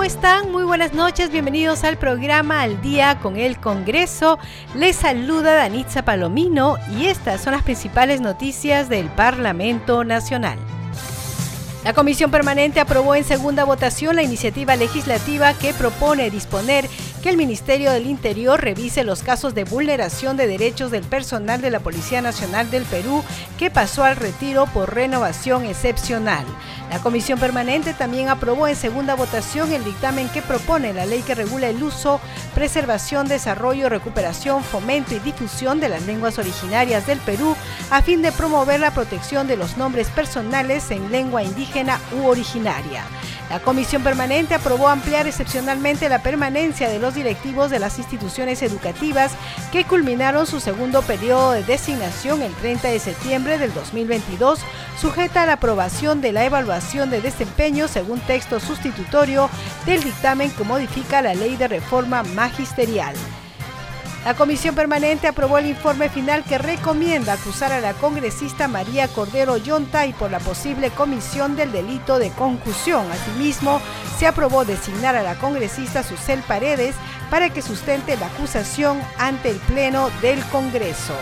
[0.00, 0.50] ¿Cómo están?
[0.50, 4.38] Muy buenas noches, bienvenidos al programa Al Día con el Congreso.
[4.74, 10.58] Les saluda Danitza Palomino y estas son las principales noticias del Parlamento Nacional.
[11.84, 16.88] La Comisión Permanente aprobó en segunda votación la iniciativa legislativa que propone disponer
[17.20, 21.70] que el Ministerio del Interior revise los casos de vulneración de derechos del personal de
[21.70, 23.22] la Policía Nacional del Perú
[23.58, 26.44] que pasó al retiro por renovación excepcional.
[26.90, 31.34] La Comisión Permanente también aprobó en segunda votación el dictamen que propone la ley que
[31.34, 32.20] regula el uso,
[32.54, 37.54] preservación, desarrollo, recuperación, fomento y difusión de las lenguas originarias del Perú
[37.90, 43.04] a fin de promover la protección de los nombres personales en lengua indígena u originaria.
[43.50, 49.32] La Comisión Permanente aprobó ampliar excepcionalmente la permanencia de los directivos de las instituciones educativas
[49.72, 54.60] que culminaron su segundo periodo de designación el 30 de septiembre del 2022,
[55.00, 59.48] sujeta a la aprobación de la evaluación de desempeño según texto sustitutorio
[59.86, 63.14] del dictamen que modifica la ley de reforma magisterial.
[64.24, 69.56] La Comisión Permanente aprobó el informe final que recomienda acusar a la congresista María Cordero
[69.56, 73.10] Yontay por la posible comisión del delito de concusión.
[73.10, 73.80] Asimismo,
[74.18, 76.94] se aprobó designar a la congresista Susel Paredes
[77.30, 81.14] para que sustente la acusación ante el Pleno del Congreso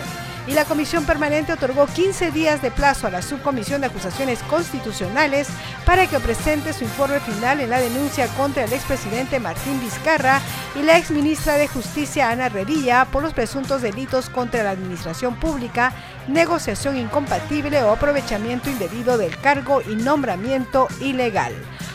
[0.49, 5.49] y la Comisión Permanente otorgó 15 días de plazo a la Subcomisión de Acusaciones Constitucionales
[5.85, 10.41] para que presente su informe final en la denuncia contra el expresidente Martín Vizcarra
[10.75, 15.93] y la exministra de Justicia Ana Revilla por los presuntos delitos contra la administración pública,
[16.29, 21.53] negociación incompatible o aprovechamiento indebido del cargo y nombramiento ilegal.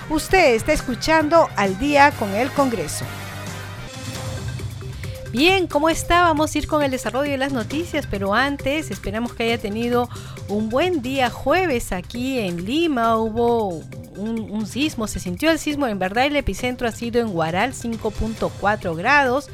[0.09, 3.05] Usted está escuchando al día con el Congreso.
[5.33, 6.21] Bien, ¿cómo está?
[6.21, 10.07] Vamos a ir con el desarrollo de las noticias, pero antes esperamos que haya tenido
[10.47, 13.17] un buen día jueves aquí en Lima.
[13.17, 13.81] Hubo
[14.15, 18.95] un, sismo, se sintió el sismo, en verdad el epicentro ha sido en Guaral 5.4
[18.95, 19.49] grados,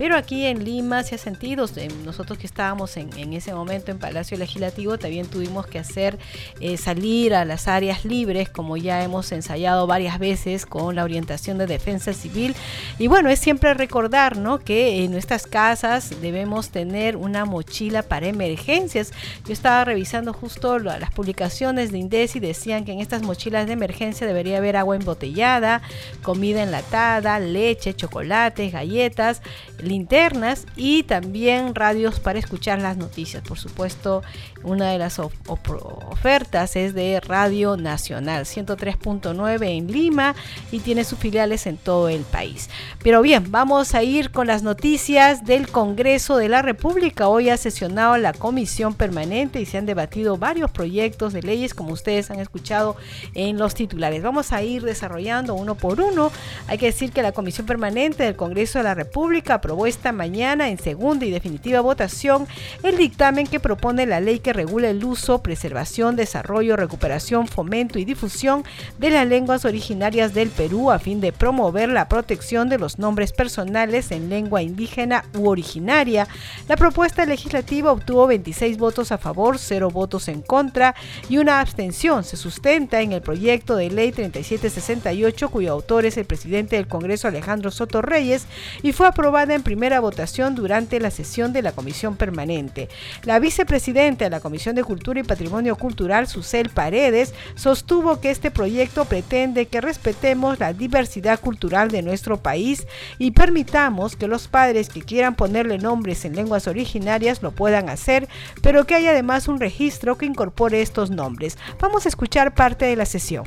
[0.00, 1.66] pero aquí en Lima se ha sentido,
[2.06, 6.18] nosotros que estábamos en, ese momento en Palacio Legislativo también tuvimos que hacer
[6.58, 11.58] eh, salir a las áreas libres, como ya hemos ensayado varias veces con la orientación
[11.58, 12.54] de defensa civil.
[12.98, 14.58] Y bueno, es siempre recordar ¿no?
[14.58, 19.12] que en nuestras casas debemos tener una mochila para emergencias.
[19.44, 24.26] Yo estaba revisando justo las publicaciones de Indesi, decían que en estas mochilas de emergencia
[24.26, 25.82] debería haber agua embotellada,
[26.22, 29.42] comida enlatada, leche, chocolates, galletas,
[29.90, 33.42] linternas y también radios para escuchar las noticias.
[33.42, 34.22] Por supuesto,
[34.62, 40.34] una de las ofertas es de Radio Nacional 103.9 en Lima
[40.70, 42.68] y tiene sus filiales en todo el país.
[43.02, 47.28] Pero bien, vamos a ir con las noticias del Congreso de la República.
[47.28, 51.92] Hoy ha sesionado la comisión permanente y se han debatido varios proyectos de leyes como
[51.92, 52.96] ustedes han escuchado
[53.34, 54.22] en los titulares.
[54.22, 56.30] Vamos a ir desarrollando uno por uno.
[56.66, 60.68] Hay que decir que la comisión permanente del Congreso de la República aprobó esta mañana
[60.68, 62.46] en segunda y definitiva votación
[62.82, 68.04] el dictamen que propone la ley que regula el uso, preservación, desarrollo, recuperación, fomento y
[68.04, 68.64] difusión
[68.98, 73.32] de las lenguas originarias del Perú a fin de promover la protección de los nombres
[73.32, 76.26] personales en lengua indígena u originaria.
[76.68, 80.94] La propuesta legislativa obtuvo 26 votos a favor, 0 votos en contra
[81.28, 82.24] y una abstención.
[82.24, 87.28] Se sustenta en el proyecto de ley 3768 cuyo autor es el presidente del Congreso
[87.28, 88.46] Alejandro Soto Reyes
[88.82, 92.88] y fue aprobada en primera votación durante la sesión de la Comisión Permanente.
[93.24, 98.50] La vicepresidenta de la Comisión de Cultura y Patrimonio Cultural, Susel Paredes, sostuvo que este
[98.50, 102.86] proyecto pretende que respetemos la diversidad cultural de nuestro país
[103.18, 108.28] y permitamos que los padres que quieran ponerle nombres en lenguas originarias lo puedan hacer,
[108.62, 111.58] pero que haya además un registro que incorpore estos nombres.
[111.78, 113.44] Vamos a escuchar parte de la sesión.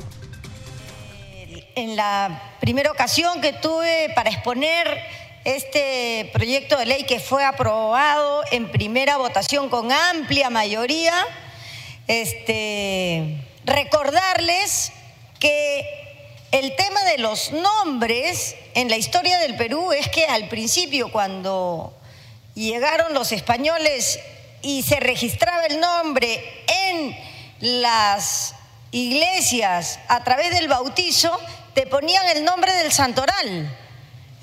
[1.76, 4.86] En la primera ocasión que tuve para exponer
[5.44, 11.14] este proyecto de ley que fue aprobado en primera votación con amplia mayoría,
[12.06, 14.92] este, recordarles
[15.38, 15.86] que
[16.50, 21.94] el tema de los nombres en la historia del Perú es que al principio cuando
[22.54, 24.20] llegaron los españoles
[24.62, 27.16] y se registraba el nombre en
[27.60, 28.54] las
[28.92, 31.38] iglesias a través del bautizo,
[31.74, 33.83] te ponían el nombre del santoral.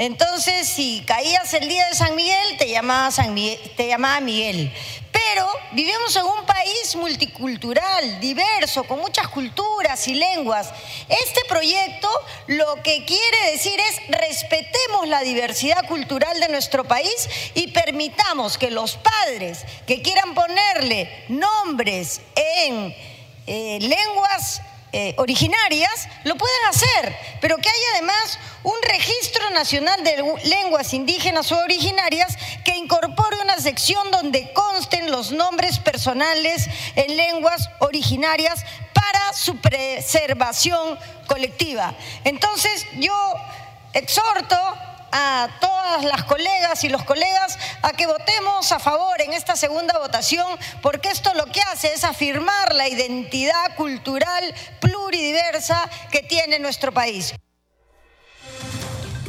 [0.01, 4.73] Entonces, si caías el día de San Miguel, te llamaba, San Miguel.
[5.11, 10.73] Pero vivimos en un país multicultural, diverso, con muchas culturas y lenguas.
[11.07, 12.09] Este proyecto
[12.47, 18.71] lo que quiere decir es respetemos la diversidad cultural de nuestro país y permitamos que
[18.71, 22.95] los padres que quieran ponerle nombres en
[23.45, 30.17] eh, lenguas eh, originarias lo pueden hacer, pero que haya además un registro nacional de
[30.43, 37.69] lenguas indígenas o originarias que incorpore una sección donde consten los nombres personales en lenguas
[37.79, 41.95] originarias para su preservación colectiva.
[42.25, 43.13] Entonces yo
[43.93, 44.57] exhorto
[45.11, 49.97] a todas las colegas y los colegas a que votemos a favor en esta segunda
[49.99, 56.91] votación, porque esto lo que hace es afirmar la identidad cultural pluridiversa que tiene nuestro
[56.91, 57.33] país.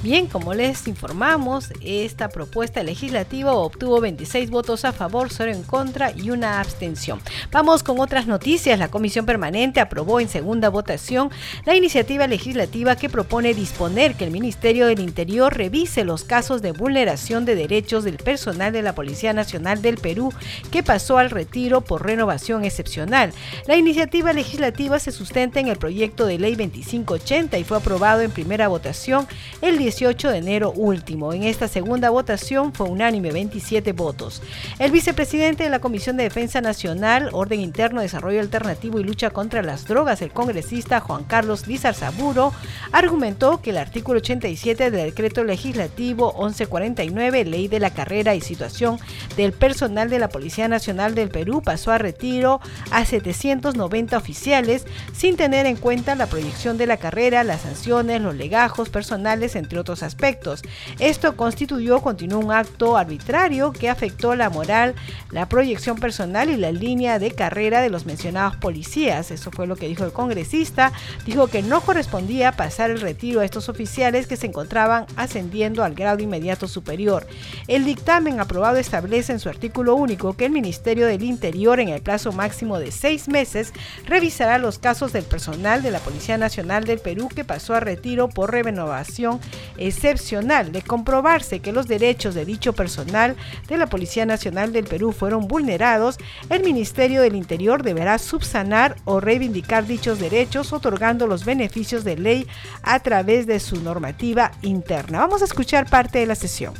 [0.03, 6.11] Bien, como les informamos, esta propuesta legislativa obtuvo 26 votos a favor, 0 en contra
[6.11, 7.21] y una abstención.
[7.53, 8.81] Vamos con otras noticias.
[8.81, 11.31] La Comisión Permanente aprobó en segunda votación
[11.67, 16.73] la iniciativa legislativa que propone disponer que el Ministerio del Interior revise los casos de
[16.73, 20.35] vulneración de derechos del personal de la Policía Nacional del Perú
[20.73, 23.33] que pasó al retiro por renovación excepcional.
[23.69, 28.33] La iniciativa legislativa se sustenta en el proyecto de ley 2580 y fue aprobado en
[28.33, 29.29] primera votación
[29.61, 31.35] el 10 18 de enero último.
[31.35, 34.43] En esta segunda votación fue unánime 27 votos.
[34.79, 39.63] El vicepresidente de la Comisión de Defensa Nacional, Orden Interno, Desarrollo Alternativo y Lucha contra
[39.63, 42.55] las Drogas, el congresista Juan Carlos Saburo,
[42.91, 48.99] argumentó que el artículo 87 del decreto legislativo 1149, Ley de la Carrera y Situación
[49.37, 52.61] del Personal de la Policía Nacional del Perú, pasó a retiro
[52.91, 58.35] a 790 oficiales sin tener en cuenta la proyección de la carrera, las sanciones, los
[58.35, 60.63] legajos personales, entre otros aspectos.
[60.99, 64.95] Esto constituyó, continuó un acto arbitrario que afectó la moral,
[65.31, 69.31] la proyección personal y la línea de carrera de los mencionados policías.
[69.31, 70.93] Eso fue lo que dijo el congresista.
[71.27, 75.95] Dijo que no correspondía pasar el retiro a estos oficiales que se encontraban ascendiendo al
[75.95, 77.27] grado inmediato superior.
[77.67, 82.03] El dictamen aprobado establece en su artículo único que el Ministerio del Interior en el
[82.03, 83.73] plazo máximo de seis meses
[84.07, 88.29] revisará los casos del personal de la Policía Nacional del Perú que pasó a retiro
[88.29, 89.41] por renovación
[89.79, 93.37] excepcional de comprobarse que los derechos de dicho personal
[93.69, 99.21] de la Policía Nacional del Perú fueron vulnerados, el Ministerio del Interior deberá subsanar o
[99.21, 102.47] reivindicar dichos derechos otorgando los beneficios de ley
[102.83, 105.21] a través de su normativa interna.
[105.21, 106.75] Vamos a escuchar parte de la sesión.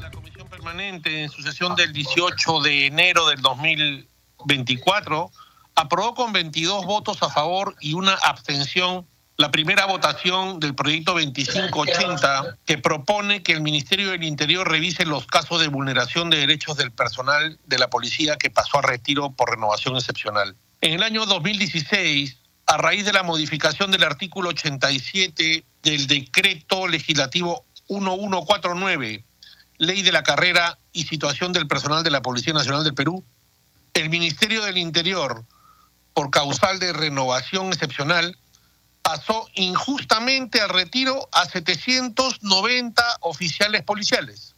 [0.00, 5.30] La Comisión Permanente en su sesión del 18 de enero del 2024
[5.74, 9.06] aprobó con 22 votos a favor y una abstención
[9.40, 15.26] la primera votación del proyecto 2580 que propone que el Ministerio del Interior revise los
[15.26, 19.48] casos de vulneración de derechos del personal de la policía que pasó a retiro por
[19.48, 20.56] renovación excepcional.
[20.82, 27.64] En el año 2016, a raíz de la modificación del artículo 87 del decreto legislativo
[27.88, 29.24] 1149,
[29.78, 33.24] Ley de la Carrera y Situación del Personal de la Policía Nacional del Perú,
[33.94, 35.46] el Ministerio del Interior,
[36.12, 38.36] por causal de renovación excepcional,
[39.10, 44.54] pasó injustamente al retiro a 790 oficiales policiales,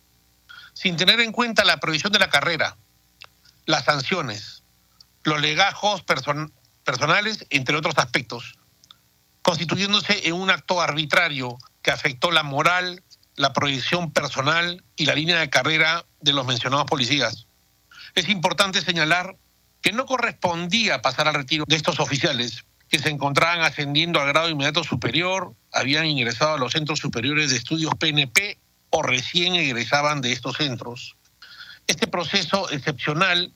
[0.75, 2.77] sin tener en cuenta la prohibición de la carrera,
[3.65, 4.63] las sanciones,
[5.25, 8.59] los legajos personales, entre otros aspectos,
[9.41, 13.03] constituyéndose en un acto arbitrario que afectó la moral,
[13.37, 17.47] la proyección personal y la línea de carrera de los mencionados policías.
[18.15, 19.35] Es importante señalar
[19.81, 24.51] que no correspondía pasar al retiro de estos oficiales, que se encontraban ascendiendo al grado
[24.51, 28.59] inmediato superior, habían ingresado a los centros superiores de estudios PNP
[28.91, 31.17] o recién egresaban de estos centros.
[31.87, 33.55] Este proceso excepcional,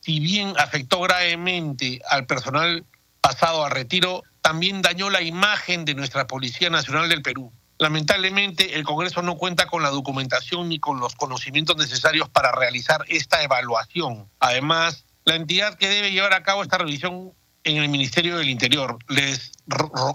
[0.00, 2.84] si bien afectó gravemente al personal
[3.22, 7.50] pasado a retiro, también dañó la imagen de nuestra Policía Nacional del Perú.
[7.78, 13.02] Lamentablemente, el Congreso no cuenta con la documentación ni con los conocimientos necesarios para realizar
[13.08, 14.28] esta evaluación.
[14.40, 17.32] Además, la entidad que debe llevar a cabo esta revisión
[17.64, 18.98] en el Ministerio del Interior.
[19.08, 19.52] Les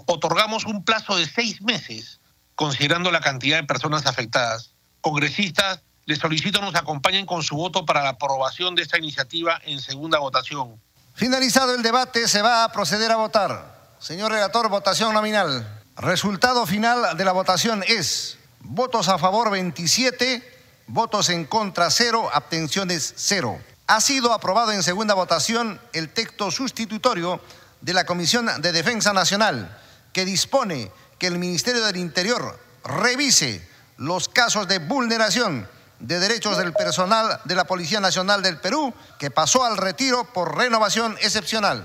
[0.06, 2.20] otorgamos un plazo de seis meses,
[2.54, 4.70] considerando la cantidad de personas afectadas.
[5.00, 9.80] Congresistas, les solicito nos acompañen con su voto para la aprobación de esta iniciativa en
[9.80, 10.80] segunda votación.
[11.14, 13.94] Finalizado el debate, se va a proceder a votar.
[13.98, 15.82] Señor relator, votación nominal.
[15.96, 20.42] Resultado final de la votación es votos a favor 27,
[20.86, 27.40] votos en contra 0, abstenciones 0 ha sido aprobado en segunda votación el texto sustitutorio
[27.80, 29.76] de la Comisión de Defensa Nacional
[30.12, 35.68] que dispone que el Ministerio del Interior revise los casos de vulneración
[35.98, 40.56] de derechos del personal de la Policía Nacional del Perú que pasó al retiro por
[40.56, 41.84] renovación excepcional.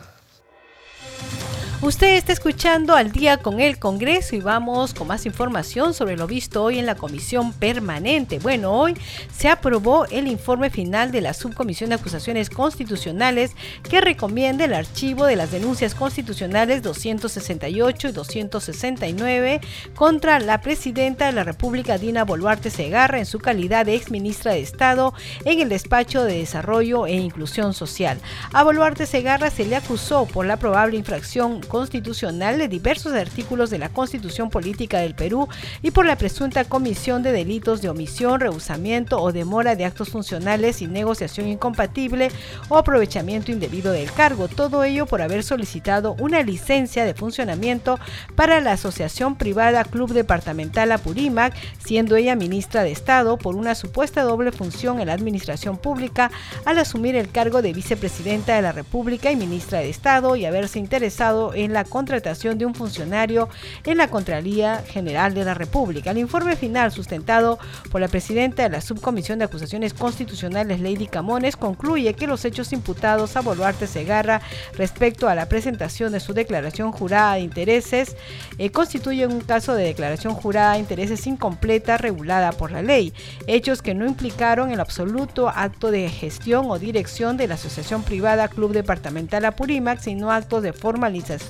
[1.81, 6.25] Usted está escuchando al día con el Congreso y vamos con más información sobre lo
[6.25, 8.39] visto hoy en la Comisión Permanente.
[8.39, 8.95] Bueno, hoy
[9.37, 13.51] se aprobó el informe final de la Subcomisión de Acusaciones Constitucionales
[13.87, 19.61] que recomienda el archivo de las denuncias constitucionales 268 y 269
[19.95, 24.61] contra la presidenta de la República, Dina Boluarte Segarra, en su calidad de exministra de
[24.61, 25.13] Estado
[25.43, 28.17] en el despacho de Desarrollo e Inclusión Social.
[28.53, 33.79] A Boluarte Segarra se le acusó por la probable infracción constitucional de diversos artículos de
[33.79, 35.47] la Constitución Política del Perú
[35.81, 40.81] y por la presunta comisión de delitos de omisión, rehusamiento o demora de actos funcionales
[40.81, 42.29] y negociación incompatible
[42.69, 44.47] o aprovechamiento indebido del cargo.
[44.47, 47.99] Todo ello por haber solicitado una licencia de funcionamiento
[48.35, 51.53] para la Asociación Privada Club Departamental Apurímac,
[51.83, 56.31] siendo ella ministra de Estado por una supuesta doble función en la administración pública
[56.65, 60.79] al asumir el cargo de vicepresidenta de la República y ministra de Estado y haberse
[60.79, 63.49] interesado en la contratación de un funcionario
[63.85, 66.11] en la Contralía General de la República.
[66.11, 67.59] El informe final, sustentado
[67.91, 72.73] por la presidenta de la Subcomisión de Acusaciones Constitucionales, Lady Camones, concluye que los hechos
[72.73, 74.41] imputados a Boluarte Segarra
[74.77, 78.15] respecto a la presentación de su declaración jurada de intereses
[78.57, 83.13] eh, constituyen un caso de declaración jurada de intereses incompleta regulada por la ley,
[83.47, 88.47] hechos que no implicaron en absoluto acto de gestión o dirección de la asociación privada
[88.47, 91.44] Club Departamental Apurímac, sino actos de formalización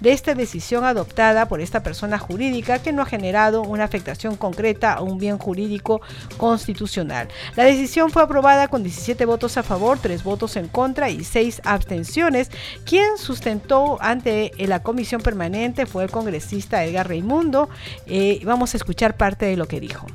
[0.00, 4.92] de esta decisión adoptada por esta persona jurídica que no ha generado una afectación concreta
[4.92, 6.00] a un bien jurídico
[6.36, 7.28] constitucional.
[7.56, 11.62] La decisión fue aprobada con 17 votos a favor, 3 votos en contra y 6
[11.64, 12.50] abstenciones.
[12.84, 17.68] Quien sustentó ante la comisión permanente fue el congresista Edgar Raimundo.
[18.06, 20.06] Eh, vamos a escuchar parte de lo que dijo.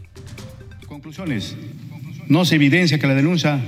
[0.88, 1.56] Conclusiones.
[2.28, 3.60] No se evidencia que la denuncia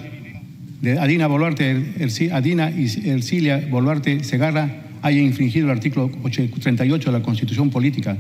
[0.81, 1.95] de Adina Boluarte,
[2.31, 8.17] Adina y Ercilia Boluarte Segarra haya infringido el artículo 38 de la Constitución Política,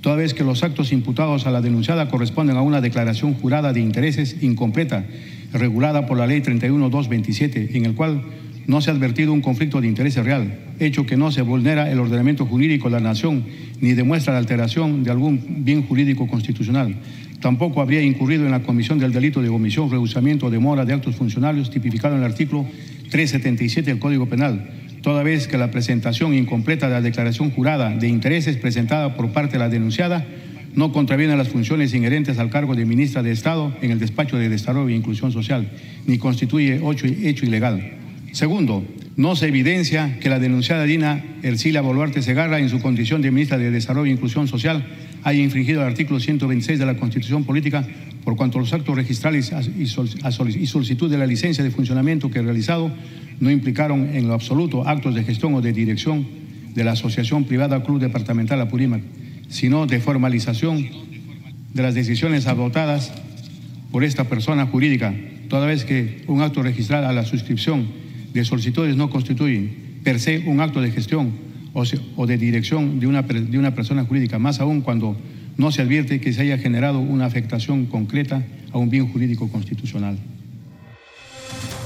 [0.00, 3.80] toda vez que los actos imputados a la denunciada corresponden a una declaración jurada de
[3.80, 5.04] intereses incompleta,
[5.52, 8.22] regulada por la Ley 31227, en el cual
[8.66, 11.98] no se ha advertido un conflicto de interés real, hecho que no se vulnera el
[11.98, 13.44] ordenamiento jurídico de la nación
[13.80, 16.94] ni demuestra la alteración de algún bien jurídico constitucional.
[17.40, 21.16] Tampoco habría incurrido en la comisión del delito de omisión, rehusamiento o demora de actos
[21.16, 22.64] funcionarios tipificado en el artículo
[23.10, 24.70] 377 del Código Penal,
[25.02, 29.54] toda vez que la presentación incompleta de la declaración jurada de intereses presentada por parte
[29.54, 30.24] de la denunciada
[30.74, 34.38] no contraviene a las funciones inherentes al cargo de ministra de Estado en el despacho
[34.38, 35.70] de Desarrollo e Inclusión Social,
[36.06, 36.80] ni constituye
[37.28, 37.98] hecho ilegal.
[38.32, 38.82] Segundo,
[39.16, 43.58] no se evidencia que la denunciada Dina Ercilia Boluarte Segarra, en su condición de ministra
[43.58, 44.86] de Desarrollo e Inclusión Social,
[45.22, 47.86] haya infringido el artículo 126 de la Constitución Política
[48.24, 52.90] por cuanto los actos registrales y solicitud de la licencia de funcionamiento que he realizado
[53.42, 56.24] no implicaron en lo absoluto actos de gestión o de dirección
[56.76, 59.02] de la Asociación Privada Club Departamental Apurímac,
[59.48, 60.86] sino de formalización
[61.74, 63.12] de las decisiones adoptadas
[63.90, 65.12] por esta persona jurídica,
[65.48, 67.88] toda vez que un acto registral a la suscripción
[68.32, 69.70] de solicitudes no constituye
[70.04, 71.32] per se un acto de gestión
[71.72, 75.16] o, de dirección de una, de una persona jurídica, más aún cuando
[75.56, 80.16] no se advierte que se haya generado una afectación concreta a un bien jurídico constitucional.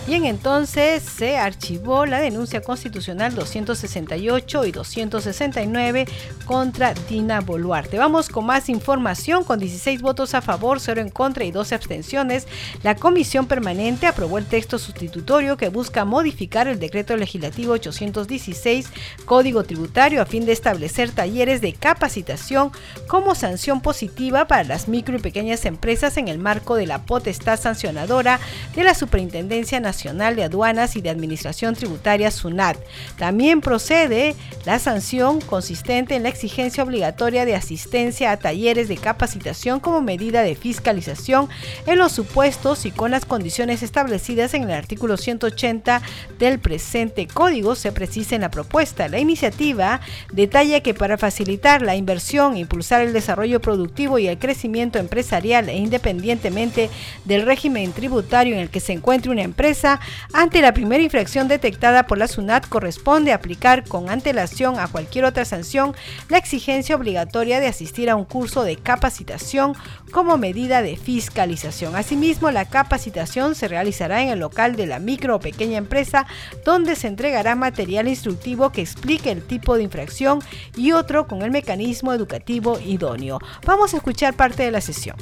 [0.07, 6.07] Bien, entonces se archivó la denuncia constitucional 268 y 269
[6.45, 7.99] contra Dina Boluarte.
[7.99, 9.43] Vamos con más información.
[9.43, 12.47] Con 16 votos a favor, 0 en contra y 12 abstenciones,
[12.85, 18.87] la Comisión Permanente aprobó el texto sustitutorio que busca modificar el decreto legislativo 816,
[19.25, 22.71] Código Tributario, a fin de establecer talleres de capacitación
[23.09, 27.59] como sanción positiva para las micro y pequeñas empresas en el marco de la potestad
[27.59, 28.39] sancionadora
[28.77, 32.76] de la Superintendencia Nacional Nacional de Aduanas y de Administración Tributaria, SUNAT.
[33.17, 34.35] También procede
[34.67, 40.43] la sanción consistente en la exigencia obligatoria de asistencia a talleres de capacitación como medida
[40.43, 41.49] de fiscalización
[41.87, 46.03] en los supuestos y con las condiciones establecidas en el artículo 180
[46.38, 49.09] del presente código, se precisa en la propuesta.
[49.09, 54.99] La iniciativa detalla que para facilitar la inversión, impulsar el desarrollo productivo y el crecimiento
[54.99, 56.91] empresarial e independientemente
[57.25, 59.86] del régimen tributario en el que se encuentre una empresa,
[60.33, 65.45] ante la primera infracción detectada por la SUNAT corresponde aplicar con antelación a cualquier otra
[65.45, 65.95] sanción
[66.28, 69.75] la exigencia obligatoria de asistir a un curso de capacitación
[70.12, 71.97] como medida de fiscalización.
[71.97, 76.26] Asimismo, la capacitación se realizará en el local de la micro o pequeña empresa
[76.64, 80.40] donde se entregará material instructivo que explique el tipo de infracción
[80.76, 83.38] y otro con el mecanismo educativo idóneo.
[83.64, 85.16] Vamos a escuchar parte de la sesión.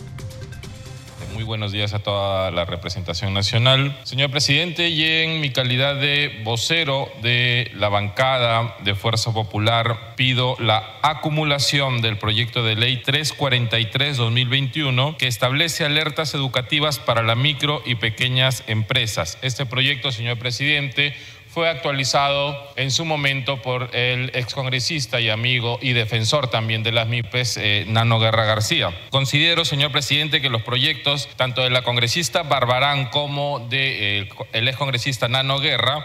[1.34, 3.98] Muy buenos días a toda la representación nacional.
[4.04, 10.54] Señor presidente, y en mi calidad de vocero de la bancada de Fuerza Popular, pido
[10.60, 17.96] la acumulación del proyecto de ley 343-2021 que establece alertas educativas para la micro y
[17.96, 19.36] pequeñas empresas.
[19.42, 21.16] Este proyecto, señor presidente,
[21.54, 27.06] fue actualizado en su momento por el excongresista y amigo y defensor también de las
[27.06, 28.90] MIPES, eh, Nano Guerra García.
[29.10, 34.20] Considero, señor presidente, que los proyectos tanto de la congresista Barbarán como del de,
[34.52, 36.04] eh, excongresista Nano Guerra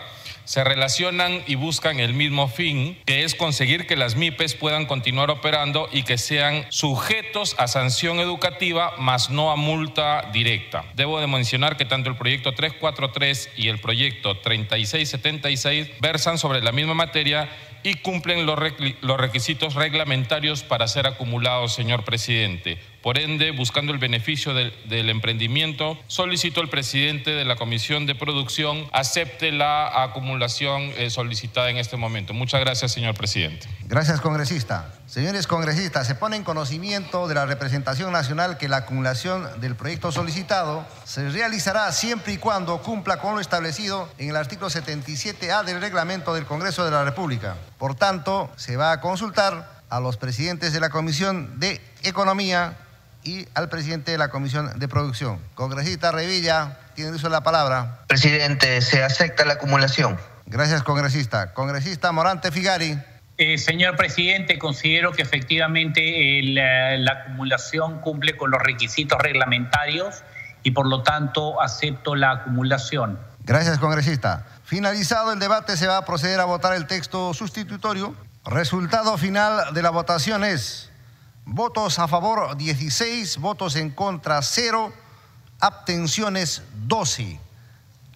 [0.50, 5.30] se relacionan y buscan el mismo fin, que es conseguir que las MIPES puedan continuar
[5.30, 10.86] operando y que sean sujetos a sanción educativa, más no a multa directa.
[10.96, 16.72] Debo de mencionar que tanto el proyecto 343 y el proyecto 3676 versan sobre la
[16.72, 17.48] misma materia
[17.84, 22.78] y cumplen los, requisitos reglamentarios para ser acumulados, señor presidente.
[23.02, 28.88] Por ende, buscando el beneficio del, emprendimiento, solicito al presidente de la Comisión de Producción
[28.92, 32.34] acepte la acumulación eh, solicitada en este momento.
[32.34, 33.68] Muchas gracias, señor presidente.
[33.86, 34.94] Gracias, congresista.
[35.08, 40.12] Señores congresistas, se pone en conocimiento de la representación nacional que la acumulación del proyecto
[40.12, 45.82] solicitado se realizará siempre y cuando cumpla con lo establecido en el artículo 77A del
[45.82, 47.56] reglamento del Congreso de la República.
[47.80, 52.78] Por tanto, se va a consultar a los presidentes de la Comisión de Economía,
[53.24, 55.40] y al presidente de la Comisión de Producción.
[55.56, 58.00] Congresista Revilla, tiene uso de la palabra.
[58.08, 60.18] Presidente, se acepta la acumulación.
[60.46, 61.54] Gracias, congresista.
[61.54, 62.98] Congresista Morante Figari.
[63.38, 70.24] Eh, señor presidente, considero que efectivamente la, la acumulación cumple con los requisitos reglamentarios
[70.64, 73.20] y por lo tanto acepto la acumulación.
[73.46, 74.46] Gracias, congresista.
[74.64, 78.14] Finalizado el debate, se va a proceder a votar el texto sustitutorio.
[78.46, 80.92] Resultado final de la votación es
[81.52, 84.94] Votos a favor 16, votos en contra 0,
[85.60, 87.40] abstenciones 12.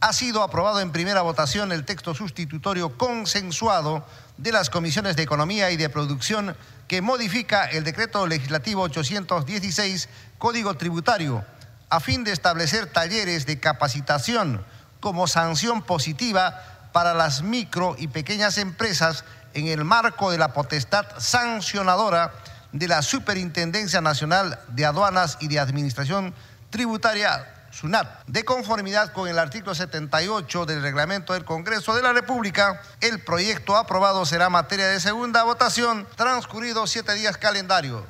[0.01, 4.05] Ha sido aprobado en primera votación el texto sustitutorio consensuado
[4.37, 6.55] de las comisiones de Economía y de Producción
[6.87, 11.43] que modifica el decreto legislativo 816, Código Tributario,
[11.89, 14.63] a fin de establecer talleres de capacitación
[14.99, 21.07] como sanción positiva para las micro y pequeñas empresas en el marco de la potestad
[21.17, 22.31] sancionadora
[22.73, 26.33] de la Superintendencia Nacional de Aduanas y de Administración
[26.69, 28.25] Tributaria, SUNAT.
[28.27, 33.77] De conformidad con el artículo 78 del reglamento del Congreso de la República, el proyecto
[33.77, 38.05] aprobado será materia de segunda votación, transcurridos siete días calendario.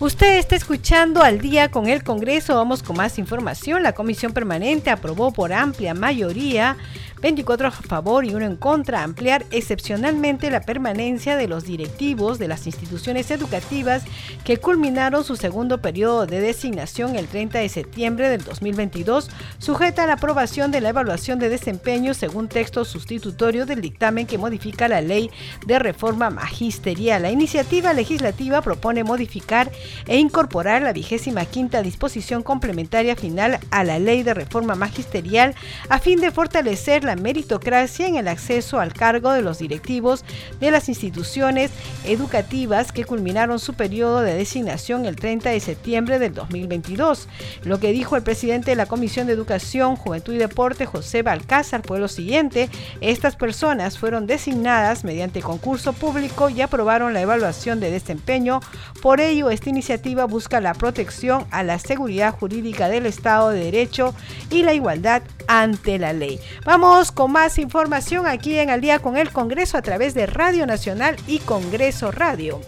[0.00, 2.56] Usted está escuchando al día con el Congreso.
[2.56, 3.82] Vamos con más información.
[3.82, 6.76] La Comisión Permanente aprobó por amplia mayoría
[7.24, 12.48] 24 a favor y uno en contra, ampliar excepcionalmente la permanencia de los directivos de
[12.48, 14.02] las instituciones educativas
[14.44, 20.06] que culminaron su segundo periodo de designación el 30 de septiembre del 2022, sujeta a
[20.06, 25.00] la aprobación de la evaluación de desempeño según texto sustitutorio del dictamen que modifica la
[25.00, 25.30] ley
[25.66, 27.22] de reforma magisterial.
[27.22, 29.72] La iniciativa legislativa propone modificar
[30.06, 35.54] e incorporar la vigésima quinta disposición complementaria final a la ley de reforma magisterial
[35.88, 40.24] a fin de fortalecer la meritocracia en el acceso al cargo de los directivos
[40.60, 41.70] de las instituciones
[42.04, 47.28] educativas que culminaron su periodo de designación el 30 de septiembre del 2022.
[47.64, 51.82] Lo que dijo el presidente de la Comisión de Educación, Juventud y Deporte, José Balcázar,
[51.86, 52.68] fue lo siguiente.
[53.00, 58.60] Estas personas fueron designadas mediante concurso público y aprobaron la evaluación de desempeño.
[59.02, 64.14] Por ello, esta iniciativa busca la protección a la seguridad jurídica del Estado de Derecho
[64.50, 66.40] y la igualdad ante la ley.
[66.64, 70.64] Vamos con más información aquí en Al día con el Congreso a través de Radio
[70.64, 72.60] Nacional y Congreso Radio.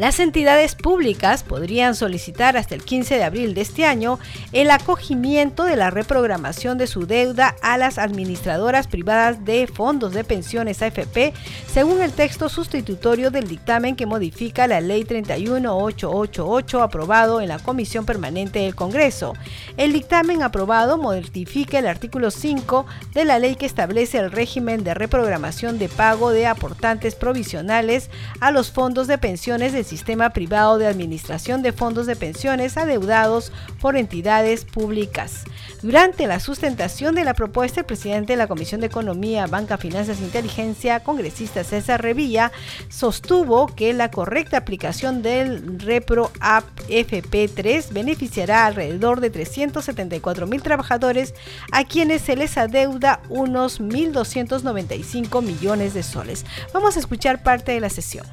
[0.00, 4.18] Las entidades públicas podrían solicitar hasta el 15 de abril de este año
[4.52, 10.24] el acogimiento de la reprogramación de su deuda a las administradoras privadas de fondos de
[10.24, 11.34] pensiones AFP,
[11.70, 18.06] según el texto sustitutorio del dictamen que modifica la Ley 31888 aprobado en la Comisión
[18.06, 19.34] Permanente del Congreso.
[19.76, 24.94] El dictamen aprobado modifica el artículo 5 de la ley que establece el régimen de
[24.94, 28.08] reprogramación de pago de aportantes provisionales
[28.40, 32.76] a los fondos de pensiones de del sistema privado de administración de fondos de pensiones
[32.76, 35.44] adeudados por entidades públicas.
[35.82, 40.20] Durante la sustentación de la propuesta, el presidente de la Comisión de Economía, Banca, Finanzas
[40.20, 42.52] e Inteligencia, congresista César Revilla,
[42.88, 51.34] sostuvo que la correcta aplicación del Repro App FP3 beneficiará alrededor de 374 mil trabajadores
[51.72, 56.46] a quienes se les adeuda unos 1.295 millones de soles.
[56.72, 58.26] Vamos a escuchar parte de la sesión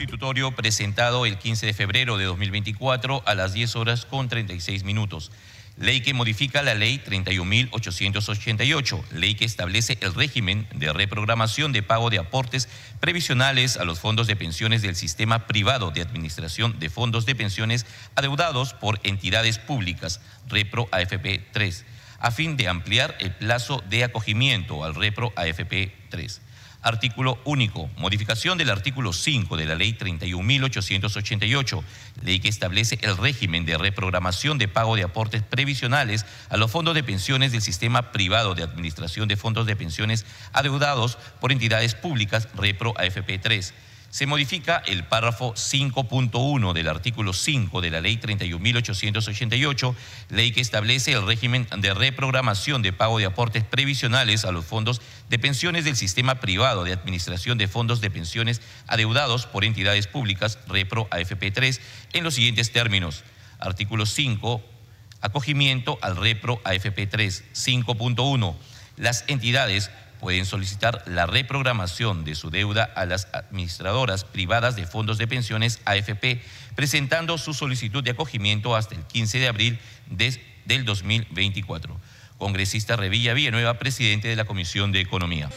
[0.00, 5.30] sustitutorio presentado el 15 de febrero de 2024 a las 10 horas con 36 minutos
[5.76, 12.08] ley que modifica la ley 31.888, ley que establece el régimen de reprogramación de pago
[12.08, 17.26] de aportes previsionales a los fondos de pensiones del sistema privado de administración de fondos
[17.26, 17.84] de pensiones
[18.14, 21.84] adeudados por entidades públicas, Repro AFP 3,
[22.20, 26.40] a fin de ampliar el plazo de acogimiento al Repro AFP 3.
[26.82, 27.90] Artículo único.
[27.96, 31.82] Modificación del artículo 5 de la Ley 31.888,
[32.22, 36.94] ley que establece el régimen de reprogramación de pago de aportes previsionales a los fondos
[36.94, 42.48] de pensiones del sistema privado de administración de fondos de pensiones adeudados por entidades públicas,
[42.54, 43.74] Repro AFP 3
[44.10, 49.94] se modifica el párrafo 5.1 del artículo 5 de la Ley 31.888,
[50.30, 55.00] ley que establece el régimen de reprogramación de pago de aportes previsionales a los fondos
[55.28, 60.58] de pensiones del sistema privado de administración de fondos de pensiones adeudados por entidades públicas,
[60.66, 61.80] Repro AFP3,
[62.12, 63.22] en los siguientes términos.
[63.60, 64.60] Artículo 5,
[65.20, 67.42] acogimiento al Repro AFP3.
[67.54, 68.56] 5.1.
[68.96, 75.18] Las entidades pueden solicitar la reprogramación de su deuda a las administradoras privadas de fondos
[75.18, 76.42] de pensiones AFP,
[76.76, 79.78] presentando su solicitud de acogimiento hasta el 15 de abril
[80.66, 81.98] del 2024.
[82.38, 85.50] Congresista Revilla Villanueva, presidente de la Comisión de Economía.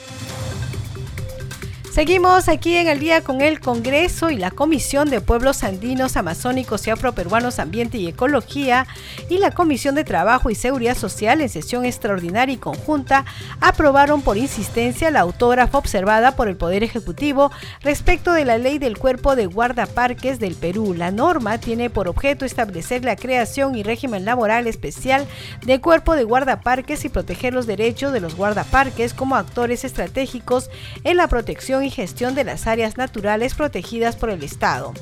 [1.94, 6.88] Seguimos aquí en el día con el Congreso y la Comisión de Pueblos Andinos, Amazónicos
[6.88, 8.88] y Afroperuanos Ambiente y Ecología
[9.30, 13.26] y la Comisión de Trabajo y Seguridad Social en sesión extraordinaria y conjunta
[13.62, 17.52] aprobaron por insistencia la autógrafa observada por el Poder Ejecutivo
[17.82, 20.96] respecto de la ley del cuerpo de guardaparques del Perú.
[20.96, 25.28] La norma tiene por objeto establecer la creación y régimen laboral especial
[25.64, 30.72] de cuerpo de guardaparques y proteger los derechos de los guardaparques como actores estratégicos
[31.04, 34.94] en la protección y gestión de las áreas naturales protegidas por el Estado.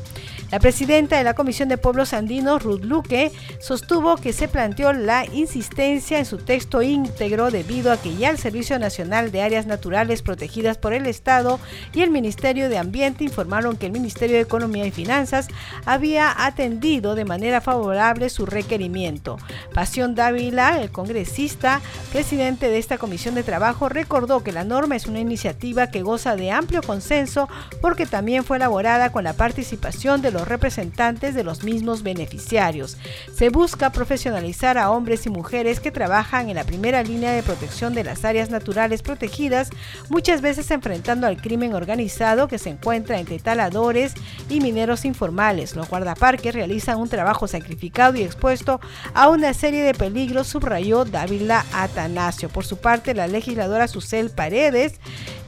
[0.51, 5.25] La presidenta de la Comisión de Pueblos Andinos, Ruth Luque, sostuvo que se planteó la
[5.25, 10.21] insistencia en su texto íntegro debido a que ya el Servicio Nacional de Áreas Naturales
[10.21, 11.57] Protegidas por el Estado
[11.93, 15.47] y el Ministerio de Ambiente informaron que el Ministerio de Economía y Finanzas
[15.85, 19.37] había atendido de manera favorable su requerimiento.
[19.73, 21.79] Pasión Dávila, el congresista,
[22.11, 26.35] presidente de esta Comisión de Trabajo, recordó que la norma es una iniciativa que goza
[26.35, 27.47] de amplio consenso
[27.81, 32.97] porque también fue elaborada con la participación de los representantes de los mismos beneficiarios.
[33.33, 37.93] Se busca profesionalizar a hombres y mujeres que trabajan en la primera línea de protección
[37.93, 39.69] de las áreas naturales protegidas,
[40.09, 44.13] muchas veces enfrentando al crimen organizado que se encuentra entre taladores
[44.49, 45.75] y mineros informales.
[45.75, 48.79] Los guardaparques realizan un trabajo sacrificado y expuesto
[49.13, 52.49] a una serie de peligros, subrayó Dávila Atanasio.
[52.49, 54.99] Por su parte, la legisladora Susel Paredes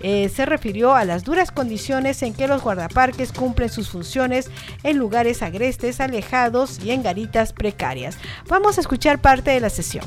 [0.01, 4.49] eh, se refirió a las duras condiciones en que los guardaparques cumplen sus funciones
[4.83, 8.17] en lugares agrestes, alejados y en garitas precarias.
[8.47, 10.05] Vamos a escuchar parte de la sesión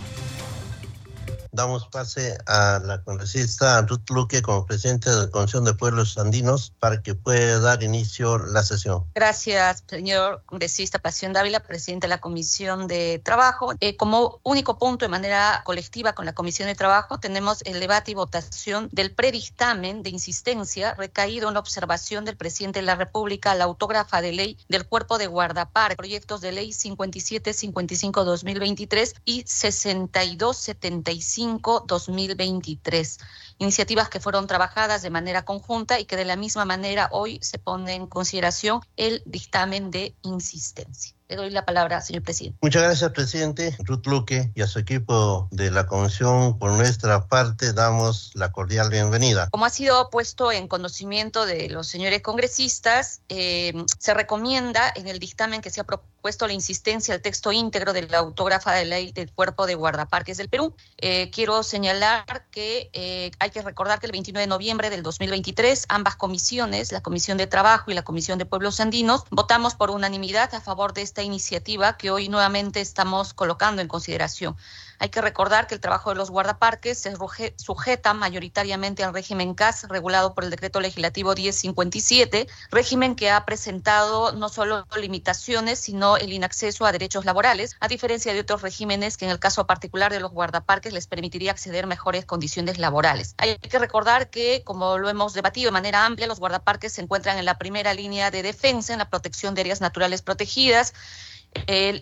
[1.56, 6.74] damos pase a la congresista Ruth Luque como presidente de la Comisión de Pueblos Andinos
[6.78, 9.04] para que pueda dar inicio la sesión.
[9.14, 13.72] Gracias, señor congresista Pasión Dávila, presidente de la Comisión de Trabajo.
[13.80, 18.10] Eh, como único punto de manera colectiva con la Comisión de Trabajo tenemos el debate
[18.10, 23.54] y votación del predictamen de insistencia recaído en la observación del presidente de la República
[23.54, 31.45] la autógrafa de ley del Cuerpo de Guardapar, proyectos de ley 5755-2023 y 6275
[31.86, 33.18] 2023
[33.58, 37.58] Iniciativas que fueron trabajadas de manera conjunta y que de la misma manera hoy se
[37.58, 41.15] pone en consideración el dictamen de insistencia.
[41.28, 42.56] Le doy la palabra, señor presidente.
[42.62, 43.76] Muchas gracias, presidente.
[43.80, 48.90] Ruth Luque y a su equipo de la Comisión, por nuestra parte, damos la cordial
[48.90, 49.48] bienvenida.
[49.50, 55.18] Como ha sido puesto en conocimiento de los señores congresistas, eh, se recomienda en el
[55.18, 59.10] dictamen que se ha propuesto la insistencia al texto íntegro de la autógrafa de ley
[59.10, 60.74] del Cuerpo de Guardaparques del Perú.
[60.98, 65.86] Eh, quiero señalar que eh, hay que recordar que el 29 de noviembre del 2023,
[65.88, 70.54] ambas comisiones, la Comisión de Trabajo y la Comisión de Pueblos Andinos, votamos por unanimidad
[70.54, 74.54] a favor de este esta iniciativa que hoy nuevamente estamos colocando en consideración.
[74.98, 77.14] Hay que recordar que el trabajo de los guardaparques se
[77.56, 84.32] sujeta mayoritariamente al régimen CAS regulado por el decreto legislativo 1057, régimen que ha presentado
[84.32, 89.24] no solo limitaciones, sino el inacceso a derechos laborales, a diferencia de otros regímenes que
[89.24, 93.34] en el caso particular de los guardaparques les permitiría acceder a mejores condiciones laborales.
[93.38, 97.38] Hay que recordar que, como lo hemos debatido de manera amplia, los guardaparques se encuentran
[97.38, 100.94] en la primera línea de defensa en la protección de áreas naturales protegidas,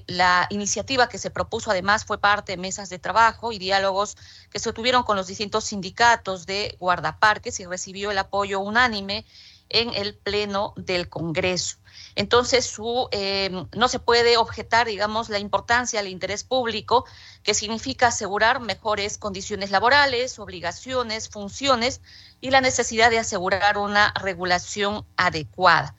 [0.06, 4.16] la iniciativa que se propuso además fue parte de mesas de trabajo y diálogos
[4.50, 9.24] que se tuvieron con los distintos sindicatos de guardaparques y recibió el apoyo unánime
[9.68, 11.78] en el Pleno del Congreso.
[12.16, 17.04] Entonces, su, eh, no se puede objetar, digamos, la importancia del interés público,
[17.42, 22.00] que significa asegurar mejores condiciones laborales, obligaciones, funciones
[22.40, 25.94] y la necesidad de asegurar una regulación adecuada.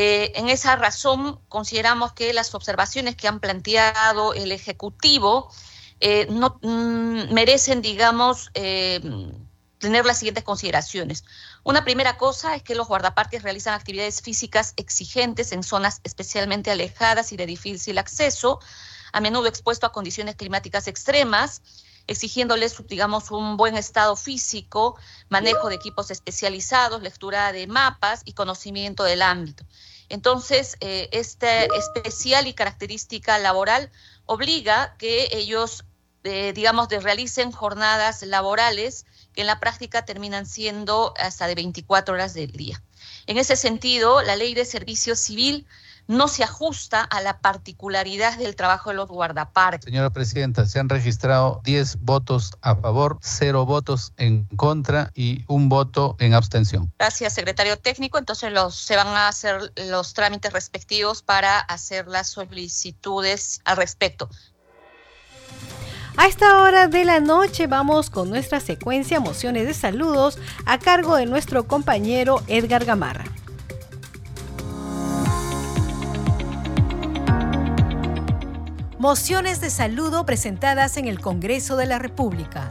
[0.00, 5.50] Eh, en esa razón, consideramos que las observaciones que han planteado el Ejecutivo
[5.98, 9.00] eh, no mm, merecen, digamos, eh,
[9.78, 11.24] tener las siguientes consideraciones.
[11.64, 17.32] Una primera cosa es que los guardaparques realizan actividades físicas exigentes en zonas especialmente alejadas
[17.32, 18.60] y de difícil acceso,
[19.12, 21.60] a menudo expuesto a condiciones climáticas extremas,
[22.08, 24.96] exigiéndoles, digamos, un buen estado físico,
[25.28, 29.64] manejo de equipos especializados, lectura de mapas y conocimiento del ámbito.
[30.08, 33.90] Entonces, eh, esta especial y característica laboral
[34.24, 35.84] obliga que ellos,
[36.24, 42.32] eh, digamos, realicen jornadas laborales que en la práctica terminan siendo hasta de 24 horas
[42.32, 42.82] del día.
[43.26, 45.66] En ese sentido, la ley de servicio civil
[46.08, 49.84] no se ajusta a la particularidad del trabajo de los guardaparques.
[49.84, 55.68] Señora Presidenta, se han registrado 10 votos a favor, 0 votos en contra y un
[55.68, 56.92] voto en abstención.
[56.98, 58.18] Gracias, secretario técnico.
[58.18, 64.28] Entonces los, se van a hacer los trámites respectivos para hacer las solicitudes al respecto.
[66.16, 71.16] A esta hora de la noche vamos con nuestra secuencia Mociones de Saludos a cargo
[71.16, 73.24] de nuestro compañero Edgar Gamarra.
[79.08, 82.68] Mociones de saludo presentadas en el Congreso de la República.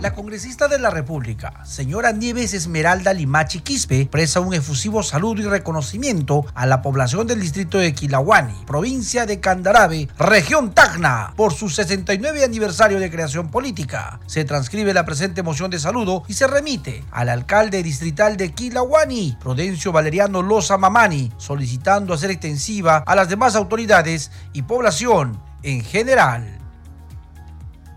[0.00, 5.46] La congresista de la República, señora Nieves Esmeralda Limachi Quispe, presta un efusivo saludo y
[5.46, 11.68] reconocimiento a la población del distrito de Quilahuani, provincia de Candarabe, región Tacna, por su
[11.68, 14.20] 69 aniversario de creación política.
[14.26, 19.36] Se transcribe la presente moción de saludo y se remite al alcalde distrital de Quilahuani,
[19.40, 26.57] Prudencio Valeriano Loza Mamani, solicitando hacer extensiva a las demás autoridades y población en general.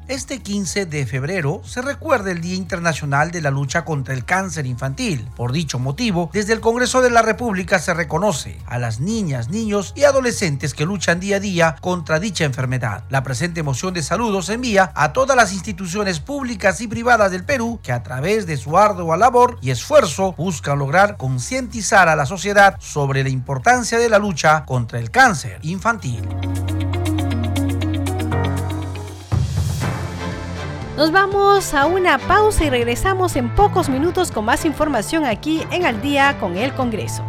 [0.07, 4.65] Este 15 de febrero se recuerda el Día Internacional de la Lucha contra el Cáncer
[4.65, 5.27] Infantil.
[5.35, 9.93] Por dicho motivo, desde el Congreso de la República se reconoce a las niñas, niños
[9.95, 13.03] y adolescentes que luchan día a día contra dicha enfermedad.
[13.09, 17.45] La presente moción de saludos se envía a todas las instituciones públicas y privadas del
[17.45, 22.25] Perú que a través de su ardua labor y esfuerzo buscan lograr concientizar a la
[22.25, 26.27] sociedad sobre la importancia de la lucha contra el cáncer infantil.
[31.01, 35.83] Nos vamos a una pausa y regresamos en pocos minutos con más información aquí en
[35.83, 37.23] Al día con el Congreso.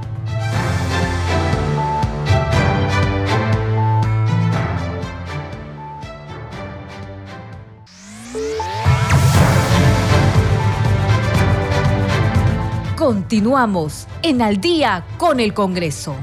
[12.99, 16.15] Continuamos en Al día con el Congreso.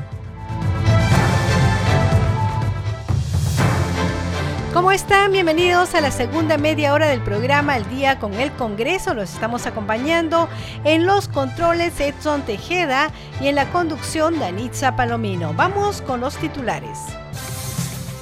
[4.74, 5.32] ¿Cómo están?
[5.32, 9.16] Bienvenidos a la segunda media hora del programa El Día con el Congreso.
[9.16, 10.48] Los estamos acompañando
[10.84, 15.56] en los controles Edson Tejeda y en la conducción Danitza Palomino.
[15.56, 17.00] Vamos con los titulares.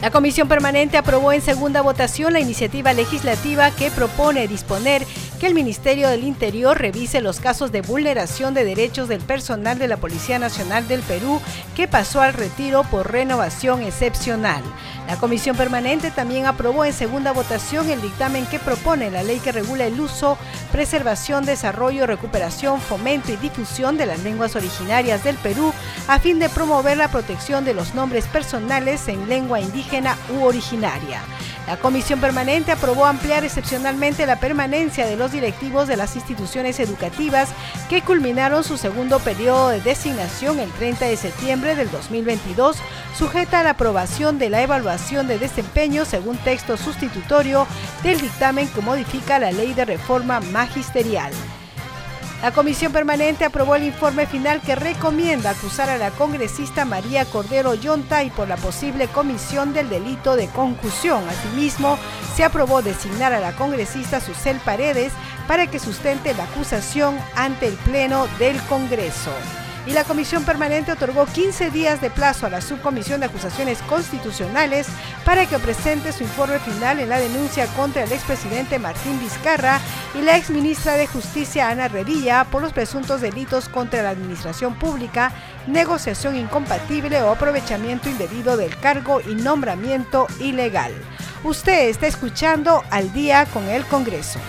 [0.01, 5.05] La Comisión Permanente aprobó en segunda votación la iniciativa legislativa que propone disponer
[5.39, 9.87] que el Ministerio del Interior revise los casos de vulneración de derechos del personal de
[9.87, 11.39] la Policía Nacional del Perú
[11.75, 14.63] que pasó al retiro por renovación excepcional.
[15.07, 19.51] La Comisión Permanente también aprobó en segunda votación el dictamen que propone la ley que
[19.51, 20.37] regula el uso,
[20.71, 25.71] preservación, desarrollo, recuperación, fomento y difusión de las lenguas originarias del Perú
[26.07, 31.21] a fin de promover la protección de los nombres personales en lengua indígena u originaria.
[31.67, 37.49] La Comisión Permanente aprobó ampliar excepcionalmente la permanencia de los directivos de las instituciones educativas
[37.89, 42.77] que culminaron su segundo periodo de designación el 30 de septiembre del 2022,
[43.17, 47.67] sujeta a la aprobación de la evaluación de desempeño según texto sustitutorio
[48.01, 51.33] del dictamen que modifica la ley de reforma magisterial.
[52.41, 57.73] La comisión permanente aprobó el informe final que recomienda acusar a la congresista María Cordero
[57.73, 61.27] Yontay por la posible comisión del delito de concusión.
[61.27, 61.97] Asimismo,
[62.35, 65.13] se aprobó designar a la congresista Susel Paredes
[65.47, 69.31] para que sustente la acusación ante el Pleno del Congreso
[69.87, 74.87] y la Comisión Permanente otorgó 15 días de plazo a la Subcomisión de Acusaciones Constitucionales
[75.23, 79.79] para que presente su informe final en la denuncia contra el expresidente Martín Vizcarra
[80.13, 85.31] y la exministra de Justicia Ana Revilla por los presuntos delitos contra la administración pública,
[85.67, 90.91] negociación incompatible o aprovechamiento indebido del cargo y nombramiento ilegal.
[91.45, 94.39] Usted está escuchando al día con el Congreso.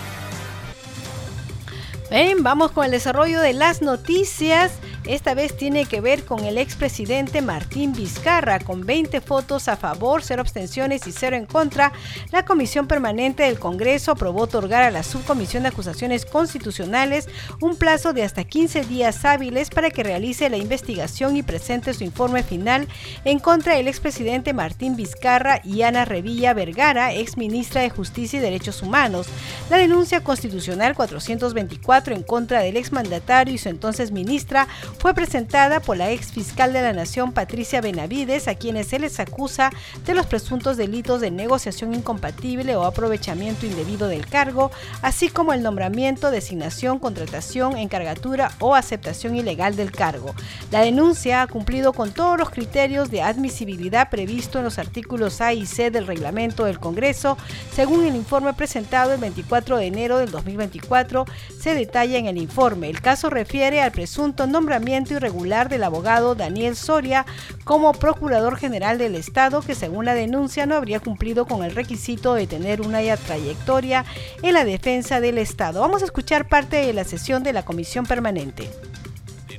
[2.11, 4.73] Bien, vamos con el desarrollo de las noticias.
[5.05, 10.23] Esta vez tiene que ver con el expresidente Martín Vizcarra, con 20 votos a favor,
[10.23, 11.93] 0 abstenciones y 0 en contra.
[12.31, 17.29] La Comisión Permanente del Congreso aprobó otorgar a la Subcomisión de Acusaciones Constitucionales
[17.61, 22.05] un plazo de hasta 15 días hábiles para que realice la investigación y presente su
[22.05, 22.87] informe final
[23.25, 28.83] en contra del expresidente Martín Vizcarra y Ana Revilla Vergara, exministra de Justicia y Derechos
[28.83, 29.29] Humanos.
[29.71, 34.67] La denuncia constitucional 424 en contra del exmandatario y su entonces ministra
[34.99, 39.21] fue presentada por la ex fiscal de la Nación Patricia Benavides, a quienes se les
[39.21, 39.71] acusa
[40.05, 45.63] de los presuntos delitos de negociación incompatible o aprovechamiento indebido del cargo, así como el
[45.63, 50.35] nombramiento, designación, contratación, encargatura o aceptación ilegal del cargo.
[50.73, 55.53] La denuncia ha cumplido con todos los criterios de admisibilidad previsto en los artículos A
[55.53, 57.39] y C del reglamento del Congreso,
[57.73, 61.25] según el informe presentado el 24 de enero del 2024,
[61.57, 62.91] se detalla en el informe.
[62.91, 64.78] El caso refiere al presunto nombramiento
[65.15, 67.27] irregular del abogado Daniel Soria
[67.65, 72.35] como Procurador General del Estado, que según la denuncia no habría cumplido con el requisito
[72.35, 74.05] de tener una trayectoria
[74.43, 75.81] en la defensa del Estado.
[75.81, 78.69] Vamos a escuchar parte de la sesión de la Comisión Permanente.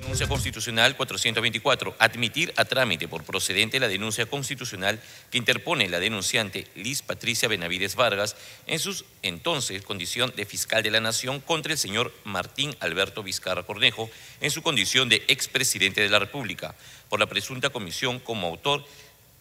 [0.09, 1.95] Denuncia constitucional 424.
[1.99, 7.93] Admitir a trámite por procedente la denuncia constitucional que interpone la denunciante Liz Patricia Benavides
[7.93, 13.21] Vargas en su entonces condición de fiscal de la Nación contra el señor Martín Alberto
[13.21, 14.09] Vizcarra Cornejo
[14.41, 16.73] en su condición de expresidente de la República
[17.07, 18.83] por la presunta comisión como autor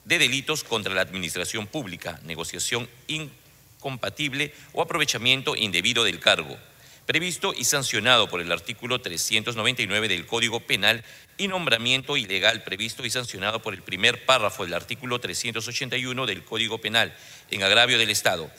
[0.05, 6.59] de delitos contra la administración pública, negociación incompatible o aprovechamiento indebido del cargo
[7.09, 11.03] previsto y sancionado por el artículo 399 del Código Penal
[11.39, 16.83] y nombramiento ilegal previsto y sancionado por el primer párrafo del artículo 381 del Código
[16.83, 17.17] Penal
[17.51, 18.51] en agravio del Estado.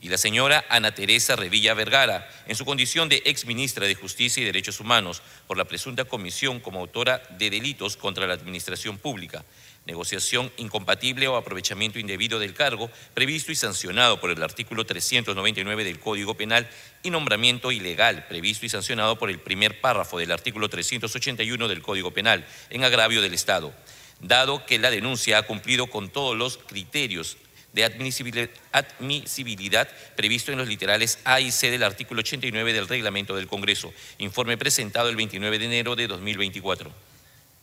[0.00, 4.40] Y la señora Ana Teresa Revilla Vergara, en su condición de ex ministra de Justicia
[4.40, 9.44] y Derechos Humanos, por la presunta comisión como autora de delitos contra la administración pública
[9.86, 16.00] negociación incompatible o aprovechamiento indebido del cargo previsto y sancionado por el artículo 399 del
[16.00, 16.68] Código Penal
[17.02, 22.10] y nombramiento ilegal previsto y sancionado por el primer párrafo del artículo 381 del Código
[22.10, 23.72] Penal en agravio del Estado,
[24.20, 27.36] dado que la denuncia ha cumplido con todos los criterios
[27.72, 33.46] de admisibilidad previsto en los literales A y C del artículo 89 del reglamento del
[33.46, 37.15] Congreso, informe presentado el 29 de enero de 2024.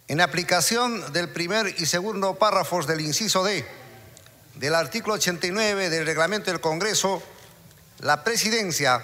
[0.07, 3.65] En aplicación del primer y segundo párrafos del inciso D
[4.55, 7.23] del artículo 89 del reglamento del Congreso,
[7.99, 9.03] la Presidencia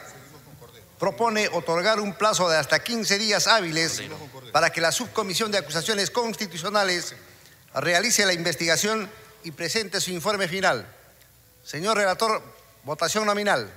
[0.99, 4.03] propone otorgar un plazo de hasta 15 días hábiles
[4.51, 7.15] para que la Subcomisión de Acusaciones Constitucionales
[7.73, 9.09] realice la investigación
[9.43, 10.85] y presente su informe final.
[11.63, 12.43] Señor relator,
[12.83, 13.71] votación nominal.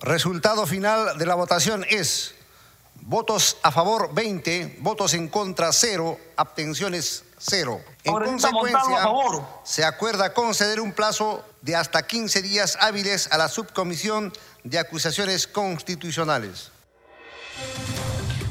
[0.00, 2.34] Resultado final de la votación es
[3.10, 7.80] Votos a favor 20, votos en contra 0, abstenciones 0.
[8.04, 9.10] En consecuencia,
[9.64, 15.48] se acuerda conceder un plazo de hasta 15 días hábiles a la subcomisión de acusaciones
[15.48, 16.70] constitucionales.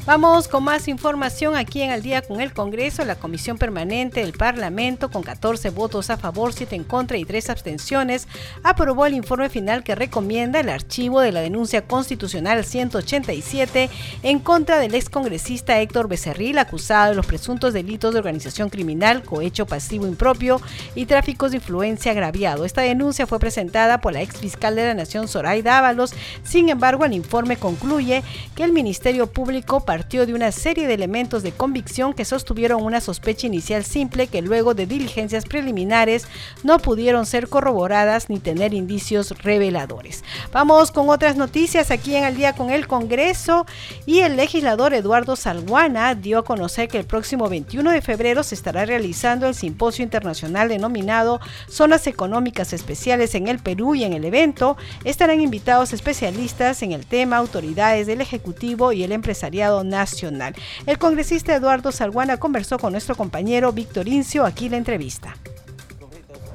[0.10, 3.06] Vamos con más información aquí en Al día con el Congreso.
[3.06, 7.52] La Comisión Permanente del Parlamento, con 14 votos a favor, 7 en contra y 3
[7.52, 8.28] abstenciones,
[8.64, 13.92] aprobó el informe final que recomienda el archivo de la denuncia constitucional 187
[14.24, 19.68] en contra del excongresista Héctor Becerril, acusado de los presuntos delitos de organización criminal, cohecho
[19.68, 20.60] pasivo impropio
[20.96, 22.66] y tráficos de influencia agraviado.
[22.66, 26.16] Esta denuncia fue presentada por la ex fiscal de la Nación, Zoraida Ábalos.
[26.44, 28.24] Sin embargo, el informe concluye
[28.56, 33.02] que el Ministerio Público partió de una serie de elementos de convicción que sostuvieron una
[33.02, 36.26] sospecha inicial simple que luego de diligencias preliminares
[36.64, 40.24] no pudieron ser corroboradas ni tener indicios reveladores.
[40.54, 43.66] Vamos con otras noticias aquí en el día con el Congreso
[44.06, 48.56] y el legislador Eduardo Salguana dio a conocer que el próximo 21 de febrero se
[48.56, 54.24] estará realizando el simposio internacional denominado Zonas Económicas Especiales en el Perú y en el
[54.24, 60.56] evento estarán invitados especialistas en el tema, autoridades del Ejecutivo y el empresariado nacional.
[60.86, 65.36] El congresista Eduardo Salguana conversó con nuestro compañero Víctor Incio, aquí la entrevista.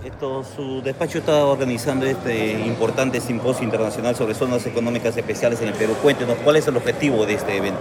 [0.04, 5.74] Esto, su despacho está organizando este importante simposio internacional sobre zonas económicas especiales en el
[5.74, 5.96] Perú.
[6.02, 7.80] Cuéntenos, ¿cuál es el objetivo de este evento?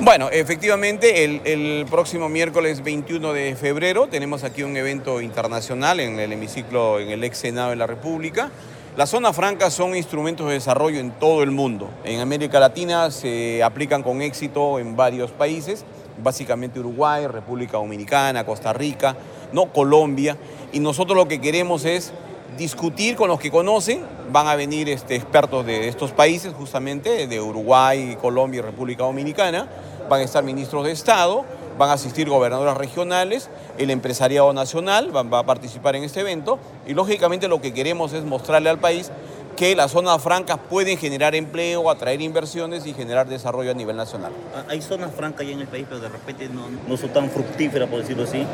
[0.00, 6.18] Bueno, efectivamente, el, el, próximo miércoles 21 de febrero tenemos aquí un evento internacional en
[6.18, 8.50] el hemiciclo, en el ex Senado de la República.
[8.96, 11.88] Las zonas francas son instrumentos de desarrollo en todo el mundo.
[12.02, 15.84] En América Latina se aplican con éxito en varios países,
[16.20, 19.16] básicamente Uruguay, República Dominicana, Costa Rica,
[19.52, 20.36] no Colombia.
[20.72, 22.12] Y nosotros lo que queremos es
[22.58, 27.40] discutir con los que conocen, van a venir este, expertos de estos países justamente, de
[27.40, 29.68] Uruguay, Colombia y República Dominicana,
[30.08, 31.44] van a estar ministros de Estado,
[31.80, 36.92] van a asistir gobernadoras regionales, el empresariado nacional va, a participar en este evento y
[36.92, 39.10] lógicamente lo que queremos es mostrarle al país
[39.56, 44.30] que las zonas francas pueden generar empleo, atraer inversiones y generar desarrollo a nivel nacional.
[44.54, 47.30] Ah, hay zonas francas ya en el país, pero de repente no, no son tan
[47.30, 48.44] fructíferas, por decirlo así.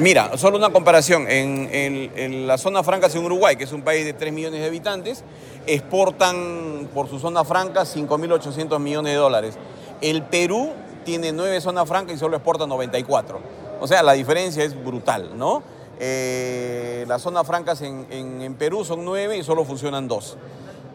[0.00, 1.28] Mira, solo una comparación.
[1.28, 4.60] En, en, en las zonas francas en Uruguay, que es un país de 3 millones
[4.60, 5.22] de habitantes,
[5.66, 9.54] exportan por su zona franca 5.800 millones de dólares.
[10.00, 10.72] El Perú
[11.04, 13.40] tiene 9 zonas francas y solo exporta 94.
[13.80, 15.62] O sea, la diferencia es brutal, ¿no?
[15.98, 20.36] Eh, las zonas francas en, Perú son nueve y solo funcionan dos.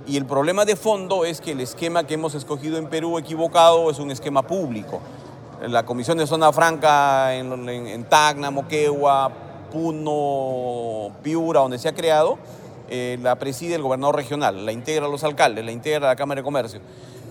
[0.05, 3.89] Y el problema de fondo es que el esquema que hemos escogido en Perú equivocado
[3.89, 4.99] es un esquema público.
[5.65, 9.31] La Comisión de Zona Franca en Tacna, Moquegua,
[9.71, 12.37] Puno, Piura, donde se ha creado,
[12.89, 16.45] eh, la preside el gobernador regional, la integra los alcaldes, la integra la Cámara de
[16.45, 16.79] Comercio,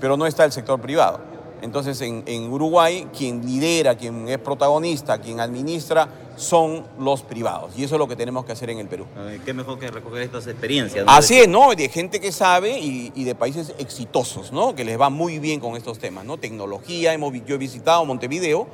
[0.01, 1.21] pero no está el sector privado.
[1.63, 7.73] Entonces en, en Uruguay quien lidera, quien es protagonista, quien administra son los privados.
[7.77, 9.07] Y eso es lo que tenemos que hacer en el Perú.
[9.17, 11.05] Ver, qué mejor que recoger estas experiencias.
[11.05, 11.11] ¿no?
[11.13, 11.75] Así es, ¿no?
[11.75, 14.75] De gente que sabe y, y, de países exitosos, ¿no?
[14.75, 16.37] Que les va muy bien con estos temas, ¿no?
[16.37, 18.67] Tecnología, hemos, yo he visitado Montevideo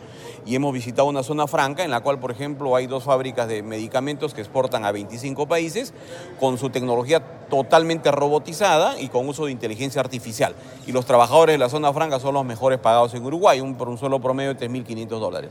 [0.45, 3.63] y hemos visitado una zona franca en la cual, por ejemplo, hay dos fábricas de
[3.63, 5.95] medicamentos que exportan a 25 países
[6.41, 10.55] con su tecnología totalmente robotizada y con uso de inteligencia artificial.
[10.87, 13.89] Y los trabajadores de la zona franca son los mejores pagados en Uruguay, un, por
[13.89, 15.51] un suelo promedio de 3.500 dólares.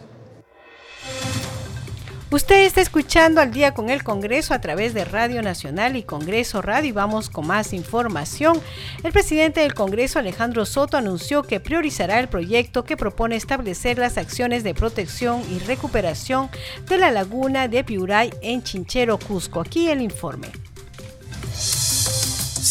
[2.34, 6.62] Usted está escuchando al día con el Congreso a través de Radio Nacional y Congreso
[6.62, 8.62] Radio y vamos con más información.
[9.04, 14.18] El presidente del Congreso, Alejandro Soto, anunció que priorizará el proyecto que propone establecer las
[14.18, 16.50] acciones de protección y recuperación
[16.88, 19.60] de la laguna de Piuray en Chinchero, Cusco.
[19.60, 20.48] Aquí el informe.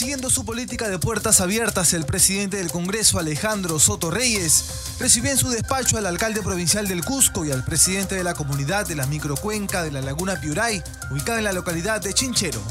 [0.00, 4.64] Siguiendo su política de puertas abiertas, el presidente del Congreso, Alejandro Soto Reyes,
[4.98, 8.88] recibió en su despacho al alcalde provincial del Cusco y al presidente de la comunidad
[8.88, 12.62] de la microcuenca de la Laguna Piuray, ubicada en la localidad de Chinchero.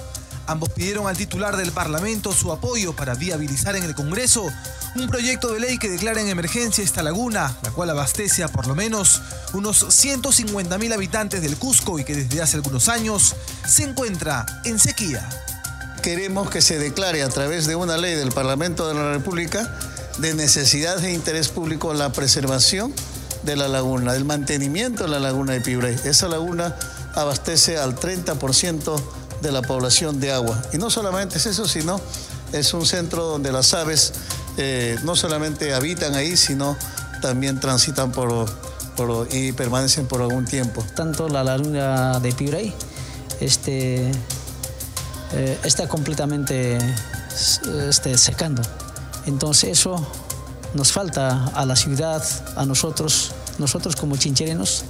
[0.48, 4.52] Ambos pidieron al titular del Parlamento su apoyo para viabilizar en el Congreso
[4.96, 8.66] un proyecto de ley que declara en emergencia esta laguna, la cual abastece a por
[8.66, 9.22] lo menos
[9.54, 13.36] unos 150 mil habitantes del Cusco y que desde hace algunos años
[13.68, 15.30] se encuentra en sequía
[16.00, 19.74] queremos que se declare a través de una ley del Parlamento de la República
[20.20, 22.94] de necesidad de interés público la preservación
[23.44, 25.96] de la laguna, del mantenimiento de la laguna de Pibrey.
[26.04, 26.76] Esa laguna
[27.16, 29.02] abastece al 30%
[29.42, 30.62] de la población de agua.
[30.74, 32.00] Y no solamente es eso, sino
[32.52, 34.14] es un centro donde las aves
[34.58, 36.78] eh, no solamente habitan ahí, sino
[37.22, 38.50] también transitan por,
[39.32, 40.86] y permanecen por algún tiempo.
[40.96, 42.74] Tanto la laguna de Pibrey,
[43.40, 44.12] este,
[45.34, 46.78] eh, está completamente
[47.88, 48.62] este, secando.
[49.26, 50.06] Entonces eso
[50.74, 52.24] nos falta a la ciudad,
[52.56, 54.86] a nosotros, nosotros como chincherenos,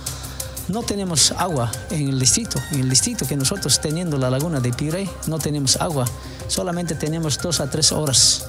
[0.68, 2.60] no tenemos agua en el distrito.
[2.72, 6.06] En el distrito que nosotros teniendo la laguna de Pirey, no tenemos agua,
[6.48, 8.46] solamente tenemos dos a tres horas.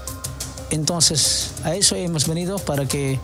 [0.70, 3.18] Entonces a eso hemos venido para que,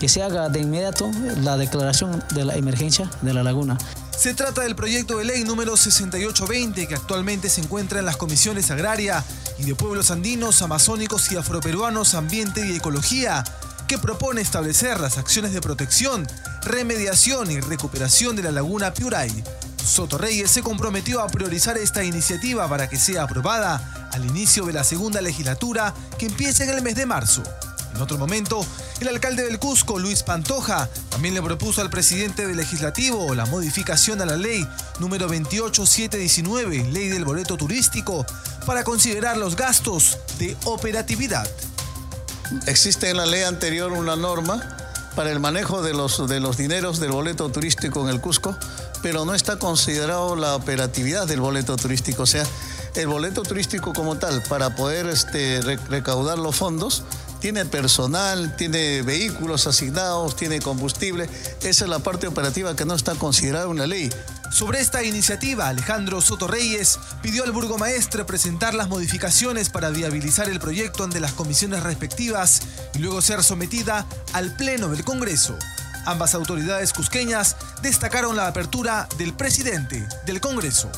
[0.00, 1.10] que se haga de inmediato
[1.40, 3.78] la declaración de la emergencia de la laguna.
[4.16, 8.70] Se trata del proyecto de ley número 6820 que actualmente se encuentra en las comisiones
[8.70, 9.24] agraria
[9.58, 13.42] y de pueblos andinos, amazónicos y afroperuanos, ambiente y ecología,
[13.88, 16.26] que propone establecer las acciones de protección,
[16.62, 19.42] remediación y recuperación de la laguna Piuray.
[19.84, 24.72] Soto Reyes se comprometió a priorizar esta iniciativa para que sea aprobada al inicio de
[24.72, 27.42] la segunda legislatura que empieza en el mes de marzo.
[27.94, 28.64] En otro momento,
[29.00, 34.20] el alcalde del Cusco, Luis Pantoja, también le propuso al presidente del legislativo la modificación
[34.22, 34.66] a la ley
[34.98, 38.24] número 28719, ley del boleto turístico,
[38.66, 41.48] para considerar los gastos de operatividad.
[42.66, 44.76] Existe en la ley anterior una norma
[45.14, 48.56] para el manejo de los, de los dineros del boleto turístico en el Cusco,
[49.02, 52.22] pero no está considerado la operatividad del boleto turístico.
[52.22, 52.44] O sea,
[52.94, 57.02] el boleto turístico como tal, para poder este, recaudar los fondos,
[57.42, 61.28] tiene personal, tiene vehículos asignados, tiene combustible.
[61.60, 64.10] Esa es la parte operativa que no está considerada en la ley.
[64.52, 70.60] Sobre esta iniciativa, Alejandro Soto Reyes pidió al burgomaestre presentar las modificaciones para viabilizar el
[70.60, 72.62] proyecto ante las comisiones respectivas
[72.94, 75.58] y luego ser sometida al Pleno del Congreso.
[76.06, 80.92] Ambas autoridades cusqueñas destacaron la apertura del presidente del Congreso.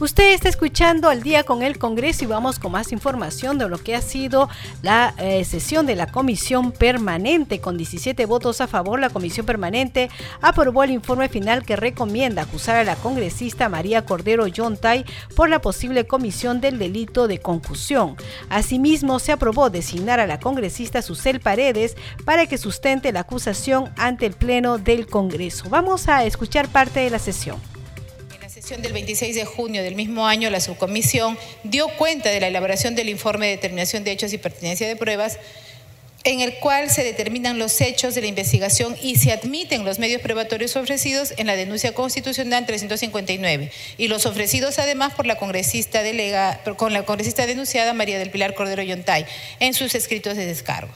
[0.00, 3.78] Usted está escuchando al día con el Congreso y vamos con más información de lo
[3.78, 4.48] que ha sido
[4.80, 7.60] la eh, sesión de la Comisión Permanente.
[7.60, 10.08] Con 17 votos a favor, la Comisión Permanente
[10.40, 15.60] aprobó el informe final que recomienda acusar a la congresista María Cordero Yontay por la
[15.60, 18.14] posible comisión del delito de concusión.
[18.50, 24.26] Asimismo, se aprobó designar a la congresista Susel Paredes para que sustente la acusación ante
[24.26, 25.68] el Pleno del Congreso.
[25.68, 27.58] Vamos a escuchar parte de la sesión
[28.76, 33.08] del 26 de junio del mismo año, la subcomisión dio cuenta de la elaboración del
[33.08, 35.38] informe de determinación de hechos y pertinencia de pruebas,
[36.24, 40.20] en el cual se determinan los hechos de la investigación y se admiten los medios
[40.20, 46.02] probatorios ofrecidos en la denuncia constitucional 359 y los ofrecidos además por la congresista
[46.76, 49.24] con la congresista denunciada María del Pilar Cordero Yontay
[49.60, 50.92] en sus escritos de descargo.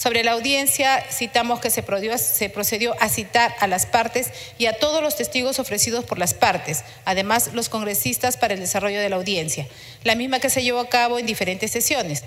[0.00, 5.02] Sobre la audiencia, citamos que se procedió, a citar a las partes y a todos
[5.02, 9.68] los testigos ofrecidos por las partes, además los congresistas para el desarrollo de la audiencia,
[10.02, 12.24] la misma que se llevó a cabo en diferentes sesiones.